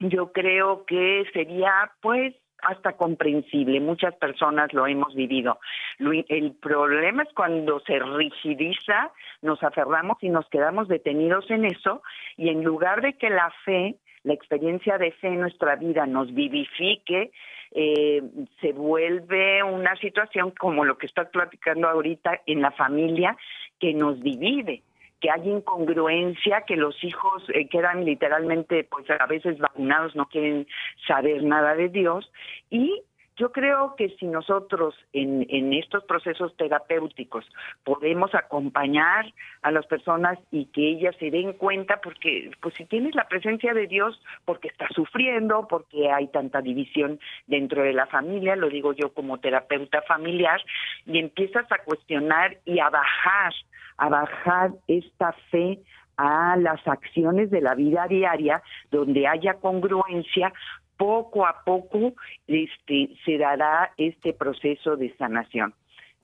[0.00, 3.80] yo creo que sería pues hasta comprensible.
[3.80, 5.58] Muchas personas lo hemos vivido.
[5.98, 12.02] El problema es cuando se rigidiza, nos aferramos y nos quedamos detenidos en eso
[12.36, 16.34] y en lugar de que la fe, la experiencia de fe en nuestra vida nos
[16.34, 17.30] vivifique,
[17.72, 18.22] eh,
[18.60, 23.36] se vuelve una situación como lo que estás platicando ahorita en la familia
[23.78, 24.82] que nos divide
[25.20, 30.66] que hay incongruencia, que los hijos eh, quedan literalmente, pues a veces vacunados, no quieren
[31.06, 32.30] saber nada de Dios.
[32.70, 33.02] Y
[33.38, 37.44] yo creo que si nosotros en, estos procesos terapéuticos
[37.84, 43.14] podemos acompañar a las personas y que ellas se den cuenta, porque pues si tienes
[43.14, 48.56] la presencia de Dios, porque estás sufriendo, porque hay tanta división dentro de la familia,
[48.56, 50.60] lo digo yo como terapeuta familiar,
[51.06, 53.52] y empiezas a cuestionar y a bajar
[53.98, 55.80] a bajar esta fe
[56.16, 60.52] a las acciones de la vida diaria, donde haya congruencia,
[60.98, 62.12] poco a poco
[62.46, 65.72] este, se dará este proceso de sanación.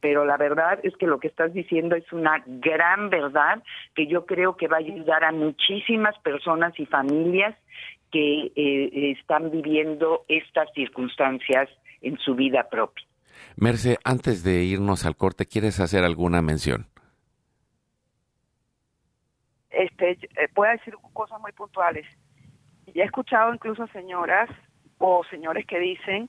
[0.00, 3.62] Pero la verdad es que lo que estás diciendo es una gran verdad
[3.94, 7.56] que yo creo que va a ayudar a muchísimas personas y familias
[8.12, 11.70] que eh, están viviendo estas circunstancias
[12.02, 13.06] en su vida propia.
[13.56, 16.86] Merce, antes de irnos al corte, ¿quieres hacer alguna mención?
[19.74, 22.06] este, eh, voy a decir cosas muy puntuales.
[22.92, 24.50] Ya he escuchado incluso señoras
[24.98, 26.28] o señores que dicen,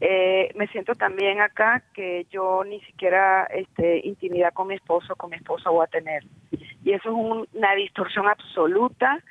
[0.00, 5.30] eh, me siento también acá que yo ni siquiera este, intimidad con mi esposo, con
[5.30, 6.24] mi esposa voy a tener.
[6.84, 9.22] Y eso es una distorsión absoluta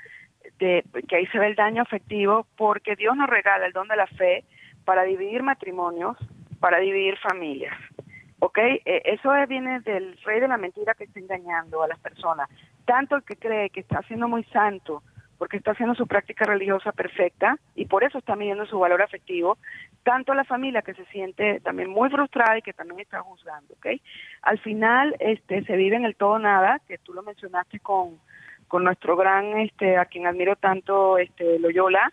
[0.60, 3.96] de que ahí se ve el daño afectivo porque Dios nos regala el don de
[3.96, 4.44] la fe
[4.86, 6.18] para dividir matrimonios,
[6.60, 7.78] para dividir familias.
[8.40, 8.58] ¿Ok?
[8.58, 12.50] Eh, eso viene del rey de la mentira que está engañando a las personas
[12.88, 15.04] tanto el que cree que está siendo muy santo
[15.38, 19.58] porque está haciendo su práctica religiosa perfecta y por eso está midiendo su valor afectivo,
[20.04, 23.88] tanto la familia que se siente también muy frustrada y que también está juzgando, ¿ok?
[24.42, 28.20] Al final este se vive en el todo nada, que tú lo mencionaste con,
[28.68, 32.12] con nuestro gran, este, a quien admiro tanto, este, Loyola,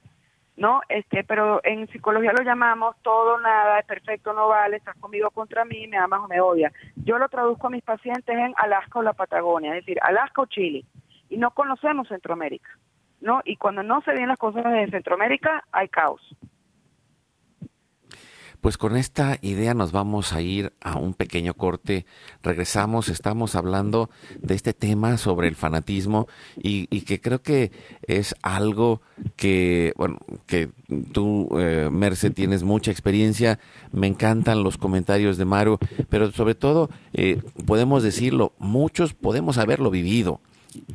[0.56, 0.80] ¿no?
[0.88, 5.64] Este, pero en psicología lo llamamos todo, nada, es perfecto, no vale, estás conmigo contra
[5.64, 6.72] mí, me amas o me odias.
[6.96, 10.46] Yo lo traduzco a mis pacientes en Alaska o la Patagonia, es decir, Alaska o
[10.46, 10.84] Chile,
[11.28, 12.70] y no conocemos Centroamérica,
[13.24, 13.40] ¿no?
[13.44, 16.20] Y cuando no se ven las cosas de Centroamérica, hay caos.
[18.60, 22.06] Pues con esta idea nos vamos a ir a un pequeño corte.
[22.42, 24.08] Regresamos, estamos hablando
[24.40, 27.72] de este tema sobre el fanatismo y, que creo que
[28.06, 29.02] es algo
[29.36, 30.16] que, bueno,
[30.46, 30.70] que
[31.12, 33.58] tú, eh, Merce, tienes mucha experiencia.
[33.92, 39.90] Me encantan los comentarios de Maru, pero sobre todo, eh, podemos decirlo, muchos podemos haberlo
[39.90, 40.40] vivido,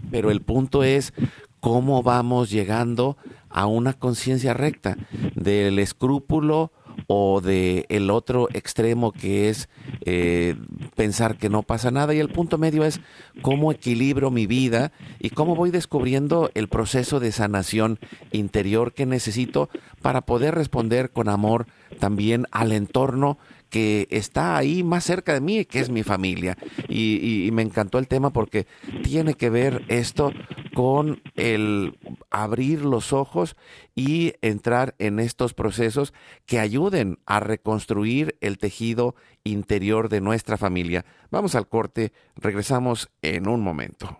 [0.09, 1.13] pero el punto es
[1.59, 3.17] cómo vamos llegando
[3.49, 4.97] a una conciencia recta
[5.35, 6.71] del escrúpulo
[7.07, 9.69] o de el otro extremo que es
[10.05, 10.55] eh,
[10.95, 12.13] pensar que no pasa nada.
[12.13, 12.99] Y el punto medio es
[13.41, 17.99] cómo equilibro mi vida y cómo voy descubriendo el proceso de sanación
[18.31, 19.69] interior que necesito
[20.01, 21.67] para poder responder con amor
[21.99, 23.37] también al entorno
[23.69, 26.57] que está ahí más cerca de mí, que es mi familia.
[26.87, 28.67] Y, y me encantó el tema porque
[29.03, 30.31] tiene que ver esto
[30.73, 31.97] con el
[32.29, 33.55] abrir los ojos
[33.95, 36.13] y entrar en estos procesos
[36.45, 41.05] que ayuden a reconstruir el tejido interior de nuestra familia.
[41.31, 44.19] Vamos al corte, regresamos en un momento.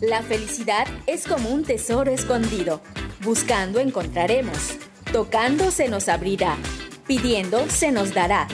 [0.00, 2.80] La felicidad es como un tesoro escondido.
[3.24, 4.78] Buscando encontraremos.
[5.12, 6.56] Tocando se nos abrirá.
[7.08, 8.46] Pidiendo se nos dará.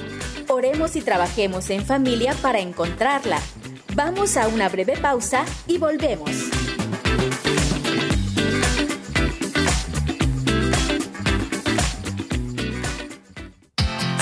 [0.49, 3.41] Oremos y trabajemos en familia para encontrarla.
[3.97, 6.31] Vamos a una breve pausa y volvemos.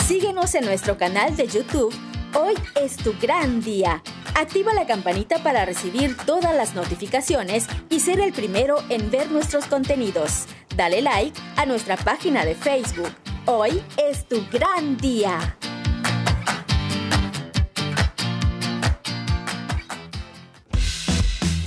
[0.07, 1.95] Síguenos en nuestro canal de YouTube.
[2.35, 4.03] Hoy es tu gran día.
[4.35, 9.67] Activa la campanita para recibir todas las notificaciones y ser el primero en ver nuestros
[9.67, 10.47] contenidos.
[10.75, 13.13] Dale like a nuestra página de Facebook.
[13.47, 15.57] Hoy es tu gran día.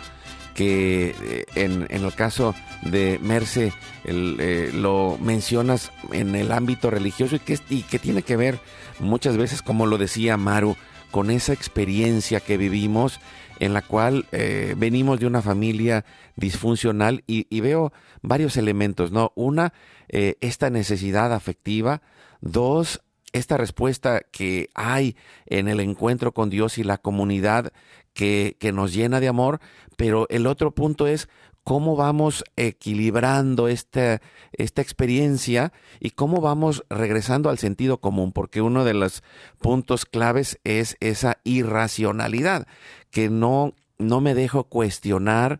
[0.53, 3.73] que eh, en, el caso de Merce
[4.05, 8.61] eh, lo mencionas en el ámbito religioso y que, y que tiene que ver
[8.99, 10.78] muchas veces, como lo decía Maru,
[11.11, 13.19] con esa experiencia que vivimos
[13.59, 16.05] en la cual eh, venimos de una familia
[16.38, 19.34] disfuncional y, y, veo varios elementos, ¿no?
[19.36, 19.73] Una,
[20.07, 22.01] esta necesidad afectiva,
[22.39, 23.01] dos,
[23.38, 25.15] esta respuesta que hay
[25.45, 27.73] en el encuentro con Dios y la comunidad
[28.13, 29.59] que, que nos llena de amor,
[29.97, 31.27] pero el otro punto es
[31.65, 34.21] cómo vamos equilibrando esta,
[34.53, 39.23] esta experiencia y cómo vamos regresando al sentido común, porque uno de los
[39.59, 42.67] puntos claves es esa irracionalidad,
[43.09, 45.59] que no, no me dejo cuestionar,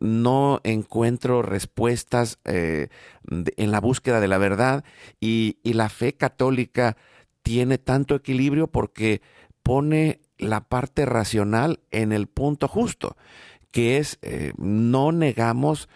[0.00, 2.88] no encuentro respuestas eh,
[3.30, 4.84] en la búsqueda de la verdad
[5.20, 6.96] y, y la fe católica
[7.42, 9.22] tiene tanto equilibrio porque
[9.62, 13.16] pone la parte racional en el punto justo,
[13.70, 15.88] que es eh, no negamos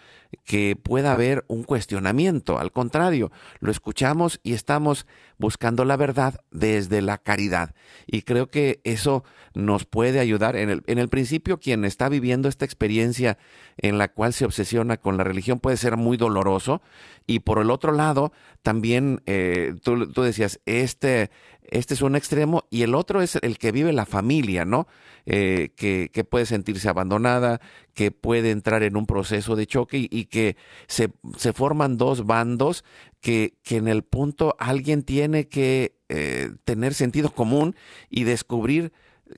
[0.43, 5.05] que pueda haber un cuestionamiento, al contrario, lo escuchamos y estamos
[5.37, 7.73] buscando la verdad desde la caridad.
[8.05, 9.23] Y creo que eso
[9.53, 10.55] nos puede ayudar.
[10.55, 13.37] En el, en el principio, quien está viviendo esta experiencia
[13.77, 16.81] en la cual se obsesiona con la religión puede ser muy doloroso.
[17.25, 21.29] Y por el otro lado, también eh, tú, tú decías, este,
[21.69, 24.87] este es un extremo y el otro es el que vive la familia, ¿no?
[25.25, 27.59] Eh, que, que, puede sentirse abandonada,
[27.93, 30.55] que puede entrar en un proceso de choque y, que
[30.87, 31.09] se,
[31.51, 32.85] forman dos bandos
[33.19, 37.75] que, que, en el punto alguien tiene que eh, tener sentido común
[38.09, 38.93] y descubrir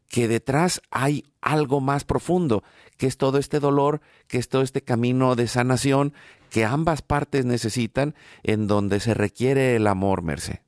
[0.07, 2.63] que detrás hay algo más profundo,
[2.97, 6.13] que es todo este dolor, que es todo este camino de sanación
[6.51, 10.61] que ambas partes necesitan, en donde se requiere el amor, Merce.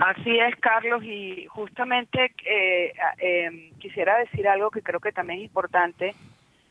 [0.00, 5.46] Así es, Carlos, y justamente eh, eh, quisiera decir algo que creo que también es
[5.46, 6.14] importante,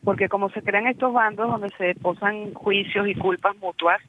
[0.04, 4.02] porque como se crean estos bandos donde se posan juicios y culpas mutuas,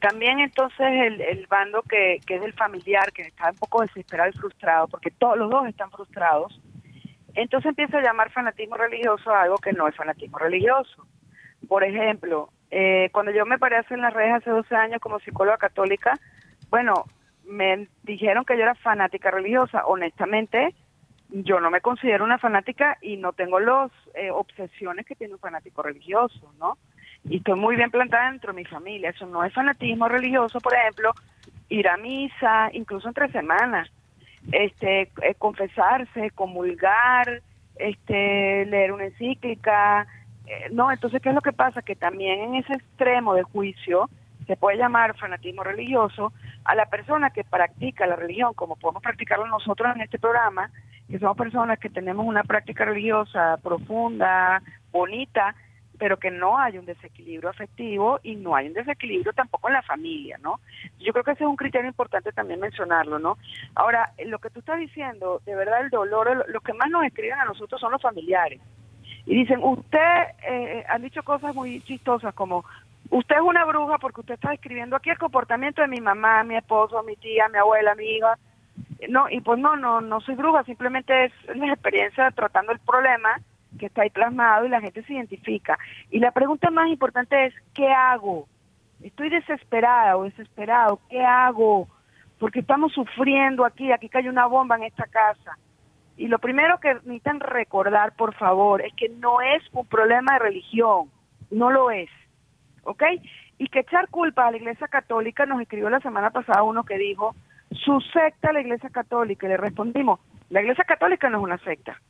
[0.00, 4.38] también entonces el, el bando que, es del familiar, que está un poco desesperado y
[4.38, 6.60] frustrado, porque todos los dos están frustrados,
[7.34, 11.06] entonces empieza a llamar fanatismo religioso a algo que no es fanatismo religioso.
[11.68, 15.58] Por ejemplo, eh, cuando yo me paré en las redes hace 12 años como psicóloga
[15.58, 16.14] católica,
[16.70, 17.04] bueno,
[17.48, 19.86] me dijeron que yo era fanática religiosa.
[19.86, 20.74] Honestamente,
[21.30, 25.40] yo no me considero una fanática y no tengo las eh, obsesiones que tiene un
[25.40, 26.78] fanático religioso, ¿no?
[27.24, 29.10] Y estoy muy bien plantada dentro de mi familia.
[29.10, 31.12] Eso no es fanatismo religioso, por ejemplo,
[31.68, 33.90] ir a misa, incluso entre semanas,
[34.52, 37.42] este, eh, confesarse, comulgar,
[37.76, 40.06] este, leer una encíclica,
[40.48, 41.82] eh, no, entonces, ¿qué es lo que pasa?
[41.82, 44.08] Que también en ese extremo de juicio,
[44.46, 46.32] se puede llamar fanatismo religioso,
[46.68, 50.70] a la persona que practica la religión, como podemos practicarlo nosotros en este programa,
[51.08, 54.62] que somos personas que tenemos una práctica religiosa profunda,
[54.92, 55.54] bonita,
[55.98, 59.82] pero que no hay un desequilibrio afectivo y no hay un desequilibrio tampoco en la
[59.82, 60.60] familia, ¿no?
[60.98, 63.38] Yo creo que ese es un criterio importante también mencionarlo, ¿no?
[63.74, 67.38] Ahora, lo que tú estás diciendo, de verdad el dolor, lo que más nos escriben
[67.38, 68.60] a nosotros son los familiares.
[69.24, 72.66] Y dicen, usted, eh, han dicho cosas muy chistosas como,
[73.10, 76.56] usted es una bruja porque usted está describiendo aquí el comportamiento de mi mamá, mi
[76.56, 78.38] esposo, mi tía, mi abuela, mi hija.
[79.08, 83.40] No, y pues no, no, no soy bruja, simplemente es la experiencia tratando el problema
[83.78, 85.78] que está ahí plasmado y la gente se identifica.
[86.10, 88.48] Y la pregunta más importante es, ¿qué hago?
[89.02, 91.88] Estoy desesperada o desesperado, ¿qué hago?
[92.38, 95.56] Porque estamos sufriendo aquí, aquí cae una bomba en esta casa.
[96.16, 100.38] Y lo primero que necesitan recordar, por favor, es que no es un problema de
[100.40, 101.08] religión,
[101.50, 102.10] no lo es,
[102.84, 103.02] ¿ok?
[103.58, 106.98] Y que echar culpa a la Iglesia Católica, nos escribió la semana pasada uno que
[106.98, 107.34] dijo,
[107.70, 110.20] su secta la Iglesia Católica, y le respondimos,
[110.50, 112.00] la Iglesia Católica no es una secta,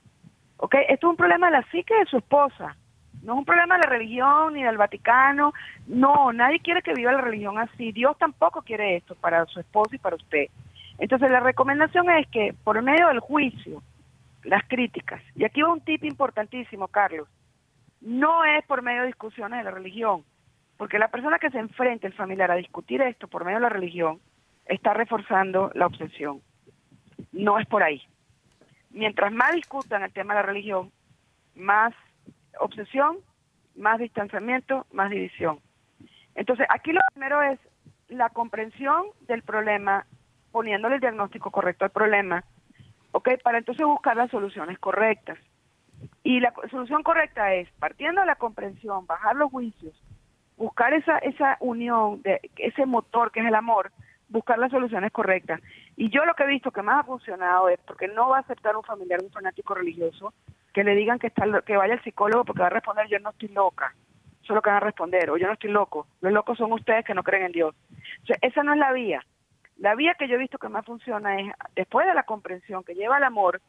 [0.59, 0.75] ¿ok?
[0.89, 2.77] Esto es un problema de la psique de su esposa,
[3.23, 5.53] no es un problema de la religión ni del Vaticano,
[5.87, 9.97] no, nadie quiere que viva la religión así, Dios tampoco quiere esto para su esposa
[9.97, 10.47] y para usted.
[10.99, 13.83] Entonces la recomendación es que por medio del juicio,
[14.45, 17.29] las críticas, y aquí va un tip importantísimo, Carlos,
[18.01, 20.23] no es por medio de discusiones de la religión,
[20.79, 23.69] porque la persona que se enfrenta, el familiar, a discutir esto por medio de la
[23.69, 24.21] religión,
[24.65, 26.41] está reforzando la obsesión.
[27.33, 28.03] No es por ahí
[28.91, 30.91] mientras más discutan el tema de la religión,
[31.55, 31.95] más
[32.61, 33.19] obsesión,
[33.77, 35.61] más distanciamiento, más división.
[36.35, 37.59] Entonces, aquí lo primero es
[38.09, 40.07] la comprensión del problema,
[40.51, 42.45] poniéndole el diagnóstico correcto al problema,
[43.13, 43.41] ¿ok?
[43.43, 45.39] Para entonces buscar las soluciones correctas.
[46.23, 50.01] Y la solución correcta es, partiendo de la comprensión, bajar los juicios,
[50.59, 53.91] buscar esa, esa unión, de ese motor que es el amor,
[54.29, 55.61] buscar las soluciones correctas.
[55.97, 58.41] Y yo lo que he visto que más ha funcionado es porque no va a
[58.41, 60.35] aceptar un familiar un fanático religioso
[60.75, 63.31] que le digan que está que vaya al psicólogo porque va a responder yo no
[63.31, 63.95] estoy loca.
[64.43, 66.07] Eso es lo que van a responder, o yo no estoy loco.
[66.21, 67.75] Los locos son ustedes que no creen en Dios.
[68.31, 69.23] O esa no es la vía.
[69.77, 72.95] La vía que yo he visto que más funciona es, después de la comprensión que
[72.95, 73.61] lleva al amor,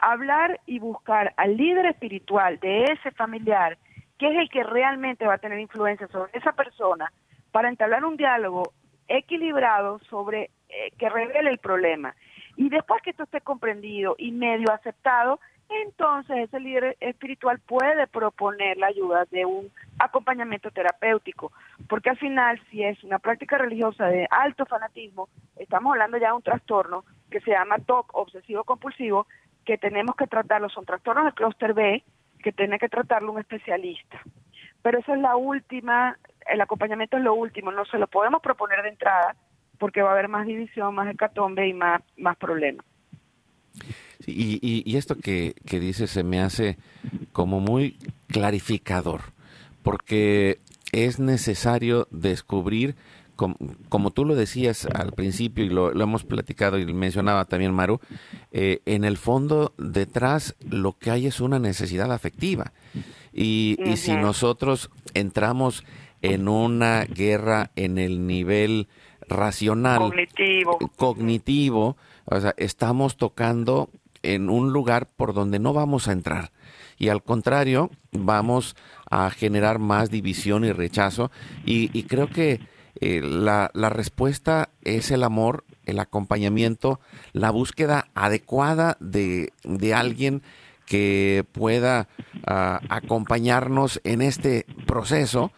[0.00, 3.78] hablar y buscar al líder espiritual de ese familiar,
[4.20, 7.10] que es el que realmente va a tener influencia sobre esa persona,
[7.52, 8.74] para entablar un diálogo
[9.08, 12.14] equilibrado sobre eh, que revele el problema.
[12.54, 15.40] Y después que esto esté comprendido y medio aceptado,
[15.70, 21.50] entonces ese líder espiritual puede proponer la ayuda de un acompañamiento terapéutico,
[21.88, 26.34] porque al final si es una práctica religiosa de alto fanatismo, estamos hablando ya de
[26.34, 29.26] un trastorno que se llama TOC, obsesivo compulsivo,
[29.64, 32.04] que tenemos que tratarlo, son trastornos del clúster B,
[32.40, 34.20] que tiene que tratarlo un especialista.
[34.82, 36.16] Pero esa es la última
[36.50, 39.36] el acompañamiento es lo último, no se lo podemos proponer de entrada
[39.78, 42.84] porque va a haber más división, más hecatombe y más, más problemas.
[44.26, 46.76] y, y, esto que, que dices se me hace
[47.32, 47.96] como muy
[48.28, 49.22] clarificador,
[49.82, 50.58] porque
[50.92, 52.94] es necesario descubrir,
[53.88, 58.00] como, tú lo decías al principio y lo, hemos platicado y mencionaba también Maru,
[58.52, 62.72] eh, en el fondo detrás lo que hay es una necesidad afectiva.
[63.32, 65.84] Y, y si nosotros entramos
[66.22, 68.88] en una guerra en el nivel
[69.28, 70.78] racional, cognitivo.
[70.96, 73.90] cognitivo, o sea, estamos tocando
[74.22, 76.52] en un lugar por donde no vamos a entrar.
[76.98, 78.76] Y al contrario, vamos
[79.10, 81.30] a generar más división y rechazo.
[81.64, 82.60] Y, creo que
[83.00, 87.00] eh, la, la, respuesta es el amor, el acompañamiento,
[87.32, 90.42] la búsqueda adecuada de, de alguien
[90.90, 92.08] que pueda
[92.48, 95.52] ah, acompañarnos en este proceso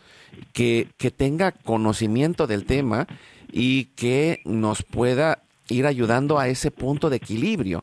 [0.53, 3.07] que, tenga conocimiento del tema
[3.51, 7.83] y que nos pueda ir ayudando a ese punto de equilibrio,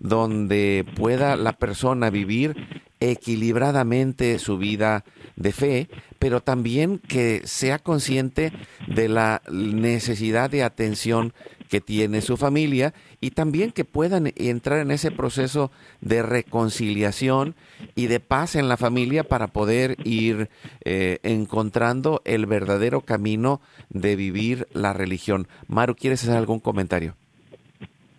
[0.00, 5.04] donde pueda la persona vivir equilibradamente su vida
[5.36, 5.88] de fe,
[6.18, 8.52] pero también que sea consciente
[8.86, 11.32] de la necesidad de atención
[11.68, 15.70] que tiene su familia y también que puedan entrar en ese proceso
[16.00, 17.54] de reconciliación
[17.94, 20.48] y de paz en la familia para poder ir
[20.84, 25.46] eh, encontrando el verdadero camino de vivir la religión.
[25.66, 27.16] Maru, ¿quieres hacer algún comentario?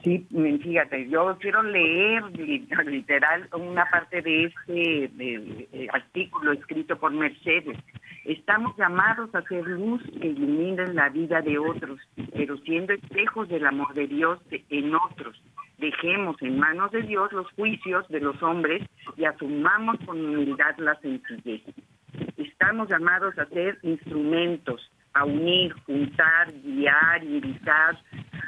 [0.04, 2.24] Sí, fíjate, yo quiero leer
[2.86, 7.78] literal una parte de este eh, artículo escrito por Mercedes.
[8.24, 12.00] Estamos llamados a ser luz que iluminen la vida de otros,
[12.34, 14.40] pero siendo espejos del amor de Dios
[14.70, 15.42] en otros.
[15.78, 18.84] dejemos en manos de Dios los juicios de los hombres
[19.18, 21.62] y asumamos con humildad la sencillez.
[22.38, 24.82] Estamos llamados a ser instrumentos,
[25.14, 27.98] a unir, juntar, guiar y evitar,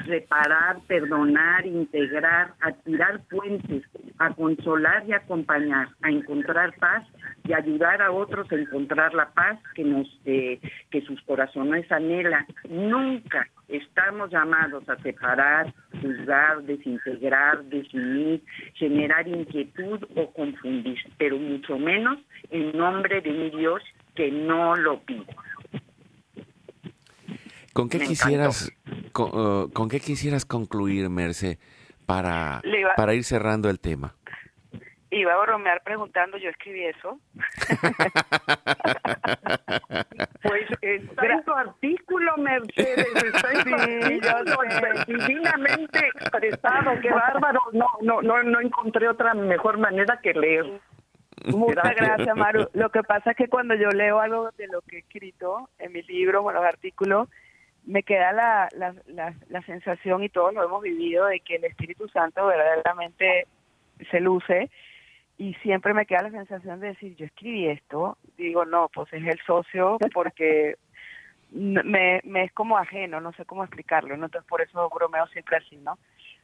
[0.06, 3.84] reparar, perdonar, integrar, a tirar puentes,
[4.20, 7.08] a consolar y acompañar, a encontrar paz
[7.44, 10.60] y ayudar a otros a encontrar la paz que nos eh,
[10.90, 12.46] que sus corazones anhelan.
[12.70, 18.44] Nunca estamos llamados a separar, juzgar, desintegrar, desunir,
[18.76, 23.82] generar inquietud o confundir, pero mucho menos en nombre de mi Dios
[24.16, 25.26] que no lo pido.
[27.74, 28.72] ¿Con qué quisieras
[29.12, 31.60] con, con, qué quisieras concluir, Merce,
[32.06, 32.62] para,
[32.96, 34.16] para ir cerrando el tema?
[35.14, 37.20] Iba a bromear preguntando, yo escribí eso.
[40.42, 43.08] pues está en tu artículo, Mercedes,
[43.44, 43.78] artículo,
[45.06, 47.60] divinamente expresado, qué bárbaro.
[47.74, 50.80] No, no, no, no encontré otra mejor manera que leer.
[51.46, 52.70] Muchas gracias, Maru.
[52.74, 55.92] Lo que pasa es que cuando yo leo algo de lo que he escrito en
[55.92, 57.28] mis libros o en los artículos,
[57.86, 62.08] me queda la, la, la, sensación, y todos lo hemos vivido, de que el Espíritu
[62.10, 63.48] Santo verdaderamente
[64.10, 64.70] se luce
[65.38, 69.26] y siempre me queda la sensación de decir, yo escribí esto, digo, no, pues es
[69.26, 70.76] el socio porque
[71.52, 74.26] me, me es como ajeno, no sé cómo explicarlo, ¿no?
[74.26, 75.98] entonces por eso bromeo siempre así, ¿no?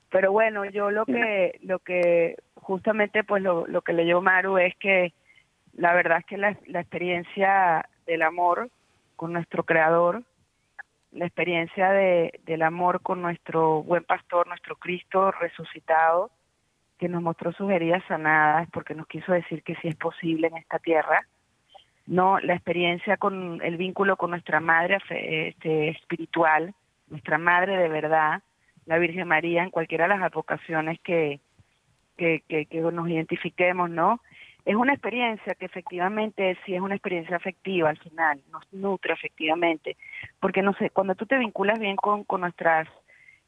[0.09, 4.75] Pero bueno, yo lo que, lo que justamente pues lo, lo que leyó Maru es
[4.77, 5.13] que
[5.73, 8.69] la verdad es que la, la experiencia del amor
[9.15, 10.23] con nuestro creador
[11.17, 16.29] la experiencia de, del amor con nuestro buen pastor, nuestro Cristo resucitado,
[16.99, 20.57] que nos mostró sus heridas sanadas, porque nos quiso decir que sí es posible en
[20.57, 21.27] esta tierra.
[22.05, 26.73] No, la experiencia con el vínculo con nuestra madre este, espiritual,
[27.09, 28.41] nuestra madre de verdad,
[28.85, 31.39] la Virgen María, en cualquiera de las advocaciones que,
[32.15, 34.21] que, que, que nos identifiquemos, ¿no?
[34.67, 39.95] Es una experiencia que efectivamente sí es una experiencia afectiva al final, nos nutre efectivamente,
[40.41, 42.85] porque no sé, cuando tú te vinculas bien con, con nuestras,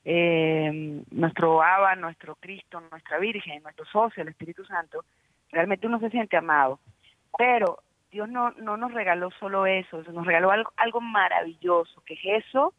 [0.05, 5.03] eh, nuestro Abba, nuestro Cristo, nuestra Virgen, nuestro socio, el Espíritu Santo,
[5.51, 6.79] realmente uno se siente amado.
[7.37, 7.79] Pero
[8.11, 12.73] Dios no, no nos regaló solo eso, nos regaló algo, algo maravilloso, que es eso,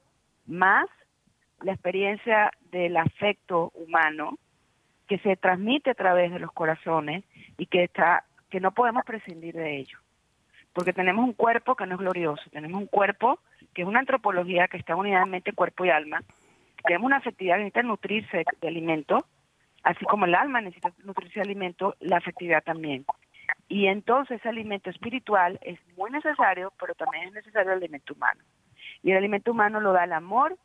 [0.47, 0.87] más
[1.61, 4.39] la experiencia del afecto humano,
[5.09, 7.23] que se transmite a través de los corazones
[7.59, 9.99] y que está que no podemos prescindir de ello.
[10.73, 13.41] Porque tenemos un cuerpo que no es glorioso, tenemos un cuerpo
[13.75, 16.23] que es una antropología que está unidadmente cuerpo y alma,
[16.85, 19.19] tenemos una afectividad que necesita nutrirse de alimento,
[19.83, 23.05] así como el alma necesita nutrirse de alimento, la afectividad también.
[23.69, 28.43] Y entonces ese alimento espiritual es muy necesario, pero también es necesario el alimento humano.
[29.03, 30.57] Y el alimento humano lo da el amor,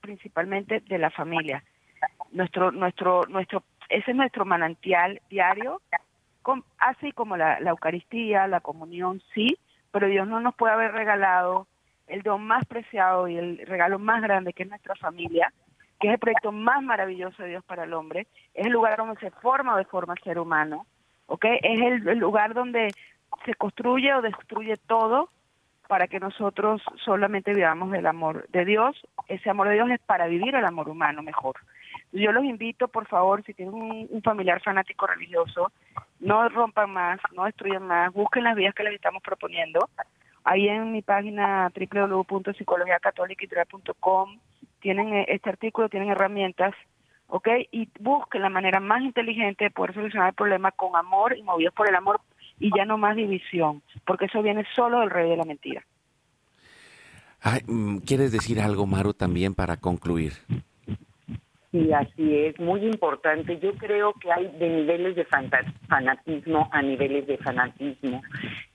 [0.00, 1.64] principalmente de la familia.
[2.32, 5.80] Nuestro, nuestro, nuestro, ese es nuestro manantial diario
[6.78, 9.58] así como la, Eucaristía, la comunión, sí,
[9.90, 11.66] pero Dios no nos puede haber regalado
[12.06, 15.52] el don más preciado y el regalo más grande que es nuestra familia,
[15.98, 19.18] que es el proyecto más maravilloso de Dios para el hombre, es el lugar donde
[19.20, 20.86] se forma o deforma el ser humano,
[21.26, 21.44] ¿ok?
[21.62, 22.92] Es el, el lugar donde
[23.44, 25.30] se construye o destruye todo
[25.88, 28.96] para que nosotros solamente vivamos el amor de Dios.
[29.28, 31.56] Ese amor de Dios es para vivir el amor humano mejor.
[32.12, 35.72] Yo los invito, por favor, si tienen un, familiar fanático religioso,
[36.20, 39.88] no rompan más, no destruyan más, busquen las vías que les estamos proponiendo.
[40.44, 44.38] Ahí en mi página www.psicologiacatólica.com
[44.80, 46.74] tienen eh, este artículo, tienen herramientas,
[47.26, 47.48] ¿ok?
[47.72, 51.74] Y busquen la manera más inteligente de poder solucionar el problema con amor y movidos
[51.74, 52.20] por el amor
[52.58, 55.84] y ya no más división, porque eso viene solo del rey de la mentira.
[57.66, 60.32] Mm, ¿Quieres decir algo, Maru, también para concluir?
[61.76, 63.58] Sí, así es, muy importante.
[63.58, 68.22] Yo creo que hay de niveles de fanatismo a niveles de fanatismo.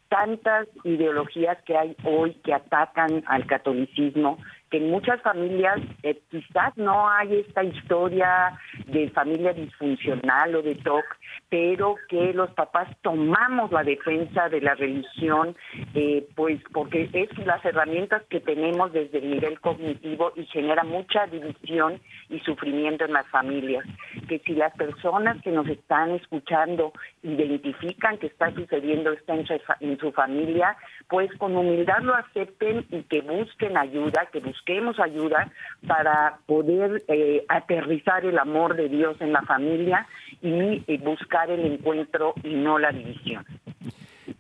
[0.08, 4.38] Tantas ideologías que hay hoy que atacan al catolicismo,
[4.72, 8.58] que en muchas familias eh, quizás no hay esta historia
[8.88, 11.04] de familia disfuncional o de TOC,
[11.50, 15.58] pero que los papás tomamos la defensa de la religión,
[15.94, 21.28] eh, pues porque es las herramientas que tenemos desde el nivel cognitivo y genera mucha
[21.28, 22.00] división
[22.30, 23.86] y sufrimiento en las familias.
[24.30, 26.94] Que si las personas que nos están escuchando
[27.24, 30.78] identifican que está sucediendo esto en su, en su familia,
[31.10, 35.52] pues con humildad lo acepten y que busquen ayuda, que busquen busquemos ayuda
[35.88, 40.08] para poder eh, aterrizar el amor de Dios en la familia
[40.42, 43.46] y, eh, buscar el encuentro y no la división.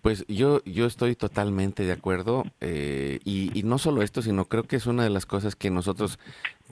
[0.01, 4.76] Pues yo, yo estoy totalmente de acuerdo eh, y, no solo esto, sino creo que
[4.76, 6.19] es una de las cosas que nosotros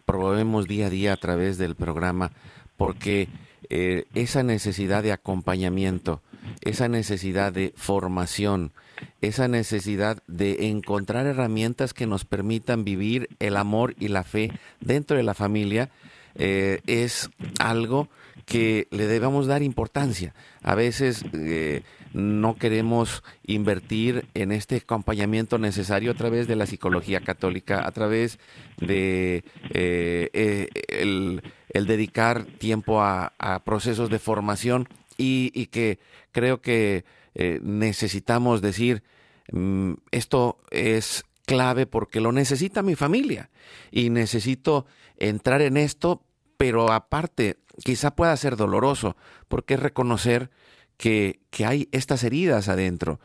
[0.06, 2.32] promovemos día a día a través del programa,
[2.78, 3.28] porque
[3.70, 6.22] eh, esa necesidad de acompañamiento,
[6.62, 8.72] esa necesidad de formación,
[9.22, 15.18] esa necesidad de encontrar herramientas que nos permitan vivir el amor y la fe dentro
[15.18, 15.90] de la familia,
[16.36, 17.30] eh, es
[17.60, 18.10] algo
[18.46, 20.34] que le debemos dar importancia.
[20.64, 21.84] A veces eh,
[22.14, 28.40] no queremos invertir en este acompañamiento necesario a través de la psicología católica, a través
[28.80, 31.42] de eh, el,
[31.74, 33.32] dedicar tiempo a,
[33.64, 34.88] procesos de formación
[35.20, 36.00] y, que
[36.32, 37.06] creo que
[37.62, 39.04] necesitamos decir,
[39.52, 43.50] mm, esto es clave porque lo necesita mi familia
[43.92, 44.86] y necesito
[45.18, 46.24] entrar en esto,
[46.58, 49.16] pero aparte quizá pueda ser doloroso
[49.48, 50.52] porque es reconocer
[50.98, 53.20] que, que hay estas heridas adentro,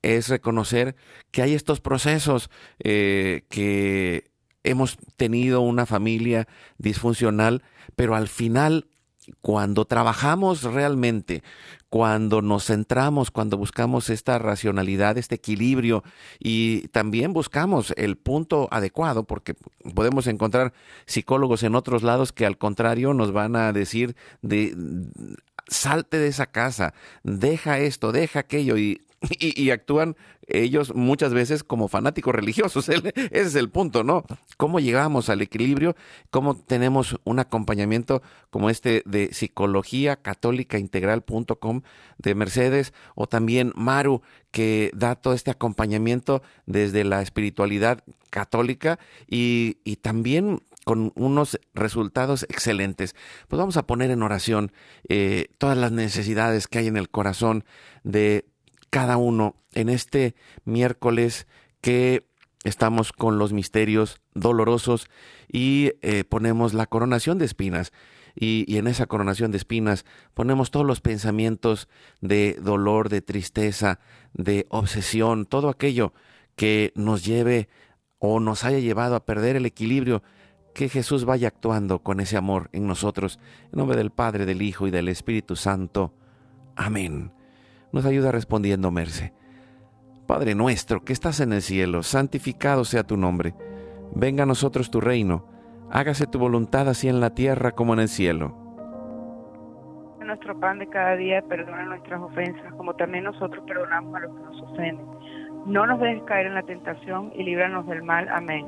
[0.00, 0.96] es reconocer
[1.30, 4.30] que hay estos procesos eh, que
[4.62, 7.62] hemos tenido una familia disfuncional,
[7.94, 8.88] pero al final
[9.40, 11.42] cuando trabajamos realmente,
[11.88, 16.04] cuando nos centramos, cuando buscamos esta racionalidad, este equilibrio
[16.38, 19.54] y también buscamos el punto adecuado, porque
[19.94, 20.72] podemos encontrar
[21.06, 24.76] psicólogos en otros lados que al contrario nos van a decir de
[25.68, 29.02] salte de esa casa, deja esto, deja aquello y
[29.38, 30.16] y, actúan
[30.46, 32.88] ellos muchas veces como fanáticos religiosos.
[32.88, 34.24] Ese es el punto, ¿no?
[34.56, 35.96] ¿Cómo llegamos al equilibrio?
[36.30, 41.82] ¿Cómo tenemos un acompañamiento como este de psicología católica integral.com
[42.18, 49.78] de Mercedes o también Maru que da todo este acompañamiento desde la espiritualidad católica y,
[49.84, 53.16] y también con unos resultados excelentes.
[53.48, 54.70] Pues vamos a poner en oración
[55.08, 57.64] eh, todas las necesidades que hay en el corazón
[58.04, 58.46] de
[58.90, 60.34] cada uno en este
[60.64, 61.46] miércoles
[61.80, 62.26] que
[62.64, 65.08] estamos con los misterios dolorosos
[65.50, 67.92] y eh, ponemos la coronación de espinas.
[68.38, 71.88] Y, y, en esa coronación de espinas ponemos todos los pensamientos
[72.20, 73.98] de dolor, de tristeza,
[74.34, 76.12] de obsesión, todo aquello
[76.54, 77.68] que nos lleve
[78.18, 80.22] o nos haya llevado a perder el equilibrio,
[80.74, 83.38] que Jesús vaya actuando con ese amor en nosotros.
[83.72, 86.12] En nombre del Padre, del Hijo y del Espíritu Santo.
[86.74, 87.35] Amén
[87.92, 89.32] nos ayuda respondiendo Merce.
[90.26, 93.54] Padre nuestro que estás en el cielo, santificado sea tu nombre.
[94.14, 95.46] Venga a nosotros tu reino.
[95.90, 98.54] Hágase tu voluntad así en la tierra como en el cielo.
[100.20, 104.42] Nuestro pan de cada día perdona nuestras ofensas, como también nosotros perdonamos a los que
[104.42, 105.06] nos ofenden.
[105.66, 108.28] No nos dejes caer en la tentación y líbranos del mal.
[108.28, 108.66] Amén.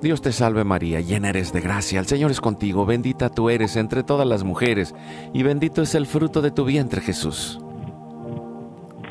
[0.00, 3.76] Dios te salve María, llena eres de gracia, el Señor es contigo, bendita tú eres
[3.76, 4.94] entre todas las mujeres,
[5.32, 7.58] y bendito es el fruto de tu vientre Jesús.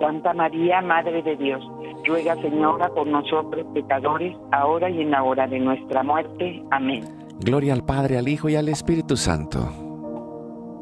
[0.00, 1.62] Santa María, Madre de Dios,
[2.06, 6.62] ruega Señora por nosotros pecadores, ahora y en la hora de nuestra muerte.
[6.70, 7.04] Amén.
[7.40, 9.58] Gloria al Padre, al Hijo y al Espíritu Santo.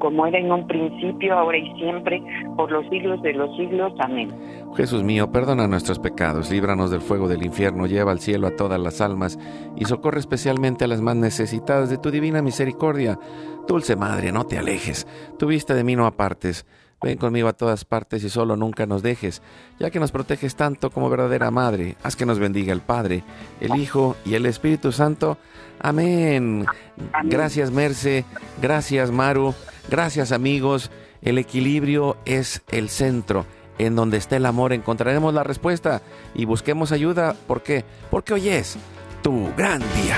[0.00, 2.22] como era en un principio, ahora y siempre,
[2.56, 3.92] por los siglos de los siglos.
[3.98, 4.30] Amén.
[4.76, 8.78] Jesús mío, perdona nuestros pecados, líbranos del fuego del infierno, lleva al cielo a todas
[8.78, 9.38] las almas
[9.76, 13.18] y socorre especialmente a las más necesitadas de tu divina misericordia.
[13.66, 15.06] Dulce Madre, no te alejes,
[15.36, 16.64] tu vista de mí no apartes.
[17.00, 19.40] Ven conmigo a todas partes y solo nunca nos dejes,
[19.78, 21.96] ya que nos proteges tanto como verdadera Madre.
[22.02, 23.22] Haz que nos bendiga el Padre,
[23.60, 25.38] el Hijo y el Espíritu Santo.
[25.80, 26.66] Amén.
[27.24, 28.24] Gracias Merce,
[28.60, 29.54] gracias Maru,
[29.88, 30.90] gracias amigos.
[31.22, 33.46] El equilibrio es el centro.
[33.78, 36.02] En donde esté el amor encontraremos la respuesta
[36.34, 37.36] y busquemos ayuda.
[37.46, 37.84] ¿Por qué?
[38.10, 38.76] Porque hoy es
[39.22, 40.16] tu gran día.